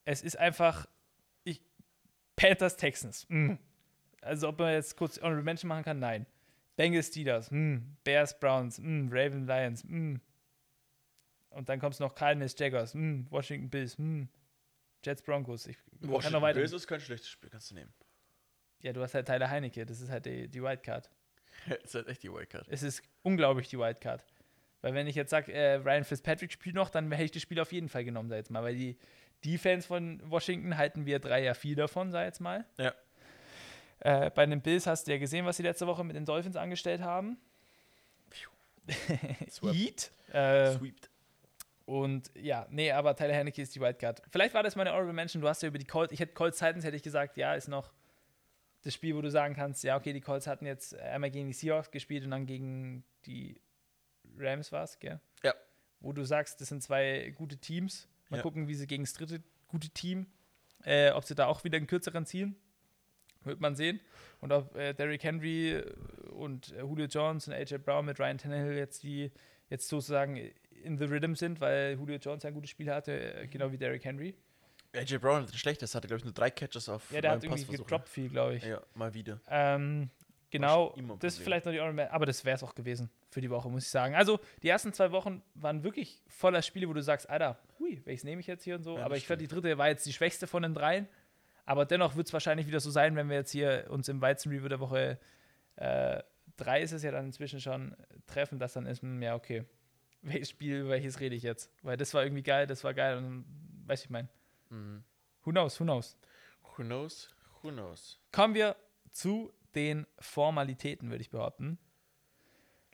[0.05, 0.87] Es ist einfach
[1.45, 1.61] ich,
[2.37, 3.27] Panthers Texans.
[3.29, 3.55] Mm.
[4.21, 6.27] Also ob man jetzt kurz Honorable Mention machen kann, nein.
[6.77, 7.79] Bengals Steelers, mm.
[8.03, 9.09] Bears Browns, mm.
[9.11, 10.17] Raven Lions, mm.
[11.51, 13.27] und dann kommt es noch Cardinals Jaguars, mm.
[13.31, 14.25] Washington Bills, mm.
[15.05, 15.67] Jets Broncos.
[15.67, 16.59] Ich kann noch Washington weiter.
[16.59, 17.93] Bills ist kein schlechtes Spiel, kannst du nehmen.
[18.81, 21.11] Ja, du hast halt Tyler Heinecke, das ist halt die, die Wildcard.
[21.85, 22.67] ist halt echt die Wildcard.
[22.69, 24.25] Es ist unglaublich die Wildcard.
[24.81, 27.61] Weil wenn ich jetzt sage, äh, Ryan Fitzpatrick spielt noch, dann hätte ich das Spiel
[27.61, 28.63] auf jeden Fall genommen, sag jetzt mal.
[28.63, 28.99] Weil die
[29.45, 32.65] Defense von Washington halten wir drei ja viel davon, sag jetzt mal.
[32.79, 32.93] Ja.
[34.01, 36.57] Äh, bei den Bills hast du ja gesehen, was sie letzte Woche mit den Dolphins
[36.57, 37.39] angestellt haben.
[39.63, 40.11] Heat.
[40.33, 41.11] Äh, Sweept.
[41.85, 44.23] und ja, nee, aber Tyler Henneke ist die Wildcard.
[44.31, 45.41] Vielleicht war das meine Honorable Mention.
[45.41, 47.69] Du hast ja über die Colts, ich hätte Colts Titans, hätte ich gesagt, ja, ist
[47.69, 47.93] noch
[48.83, 51.53] das Spiel, wo du sagen kannst, ja, okay, die Colts hatten jetzt einmal gegen die
[51.53, 53.61] Seahawks gespielt und dann gegen die
[54.39, 55.21] Rams war es, gell?
[55.43, 55.55] Ja.
[56.01, 58.09] Wo du sagst, das sind zwei gute Teams.
[58.29, 58.43] Mal Ja.
[58.43, 60.27] gucken, wie sie gegen das dritte gute Team,
[60.85, 62.57] äh, ob sie da auch wieder einen kürzeren ziehen.
[63.45, 64.01] Wird man sehen.
[64.41, 65.83] Und ob äh, Derrick Henry
[66.31, 69.31] und äh, Julio Jones und AJ Brown mit Ryan Tannehill jetzt die
[69.69, 70.37] jetzt sozusagen
[70.83, 74.05] in the rhythm sind, weil Julio Jones ein gutes Spiel hatte, äh, genau wie Derrick
[74.05, 74.35] Henry.
[74.95, 77.45] AJ Brown hat ein schlechtes, hatte glaube ich nur drei Catches auf Ja, der hat
[77.45, 78.65] irgendwie gedroppt viel, glaube ich.
[78.65, 79.41] Ja, mal wieder.
[79.49, 80.11] Ähm,
[80.51, 83.51] genau, das ist vielleicht noch die Honorable aber das wäre es auch gewesen für die
[83.51, 84.15] Woche, muss ich sagen.
[84.15, 88.25] Also, die ersten zwei Wochen waren wirklich voller Spiele, wo du sagst, Alter, hui, welches
[88.25, 88.97] nehme ich jetzt hier und so.
[88.97, 91.09] Ja, aber das ich fand, die dritte war jetzt die schwächste von den dreien.
[91.65, 94.69] Aber dennoch wird es wahrscheinlich wieder so sein, wenn wir jetzt hier uns im Weizen-Review
[94.69, 95.19] der Woche
[95.77, 96.23] äh,
[96.57, 99.65] drei ist es ja dann inzwischen schon treffen, dass dann ist, hm, ja, okay,
[100.23, 101.71] welches Spiel, über welches rede ich jetzt?
[101.83, 103.45] Weil das war irgendwie geil, das war geil und
[103.87, 104.29] weiß ich mein.
[104.73, 105.05] Mhm.
[105.45, 106.17] Who knows, who knows.
[106.77, 107.29] Who knows?
[107.63, 108.19] Who knows?
[108.33, 108.77] Kommen wir
[109.11, 111.79] zu den Formalitäten, würde ich behaupten.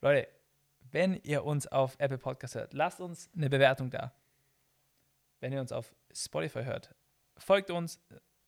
[0.01, 0.29] Leute,
[0.91, 4.13] wenn ihr uns auf Apple Podcast hört, lasst uns eine Bewertung da.
[5.41, 6.95] Wenn ihr uns auf Spotify hört,
[7.37, 8.01] folgt uns,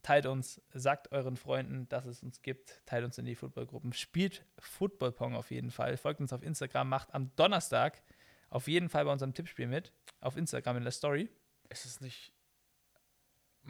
[0.02, 4.44] teilt uns, sagt euren Freunden, dass es uns gibt, teilt uns in die Footballgruppen, spielt
[4.58, 8.02] Football-Pong auf jeden Fall, folgt uns auf Instagram, macht am Donnerstag
[8.48, 11.28] auf jeden Fall bei unserem Tippspiel mit, auf Instagram in der Story.
[11.68, 12.32] Ist es nicht.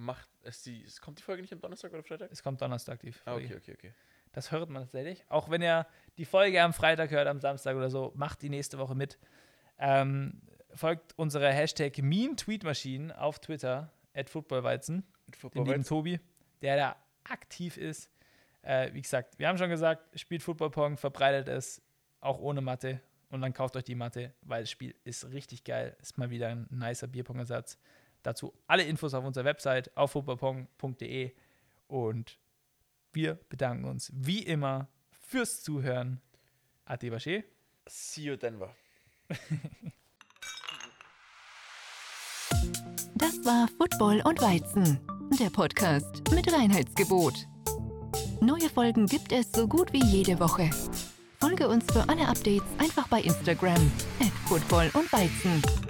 [0.01, 0.83] Macht es die.
[0.83, 2.31] Es kommt die Folge nicht am Donnerstag oder Freitag?
[2.33, 3.47] Es kommt Donnerstag die Ah, Folge.
[3.47, 3.93] okay, okay, okay.
[4.33, 5.25] Das hört man tatsächlich.
[5.29, 5.87] Auch wenn ihr
[6.17, 9.19] die Folge am Freitag hört, am Samstag oder so, macht die nächste Woche mit.
[9.79, 10.41] Ähm,
[10.75, 15.05] folgt unserer Hashtag Mean Tweetmaschinen auf Twitter, at Footballweizen,
[15.55, 16.19] lieben Tobi,
[16.63, 18.11] der da aktiv ist.
[18.63, 21.83] Äh, wie gesagt, wir haben schon gesagt, spielt Football-Pong, verbreitet es,
[22.21, 23.01] auch ohne Matte.
[23.31, 25.97] Und dann kauft euch die Matte, weil das Spiel ist richtig geil.
[26.01, 27.79] Ist mal wieder ein nicer Bierpong-Ersatz.
[28.23, 31.33] Dazu alle Infos auf unserer Website auf footballpong.de.
[31.89, 32.39] Und
[33.13, 36.21] wir bedanken uns wie immer fürs Zuhören.
[36.85, 37.45] Ade Baché.
[37.87, 38.75] See you Denver.
[43.15, 44.99] Das war Football und Weizen,
[45.39, 47.35] der Podcast mit Reinheitsgebot.
[48.41, 50.71] Neue Folgen gibt es so gut wie jede Woche.
[51.39, 55.90] Folge uns für alle Updates einfach bei Instagram at Football und Weizen.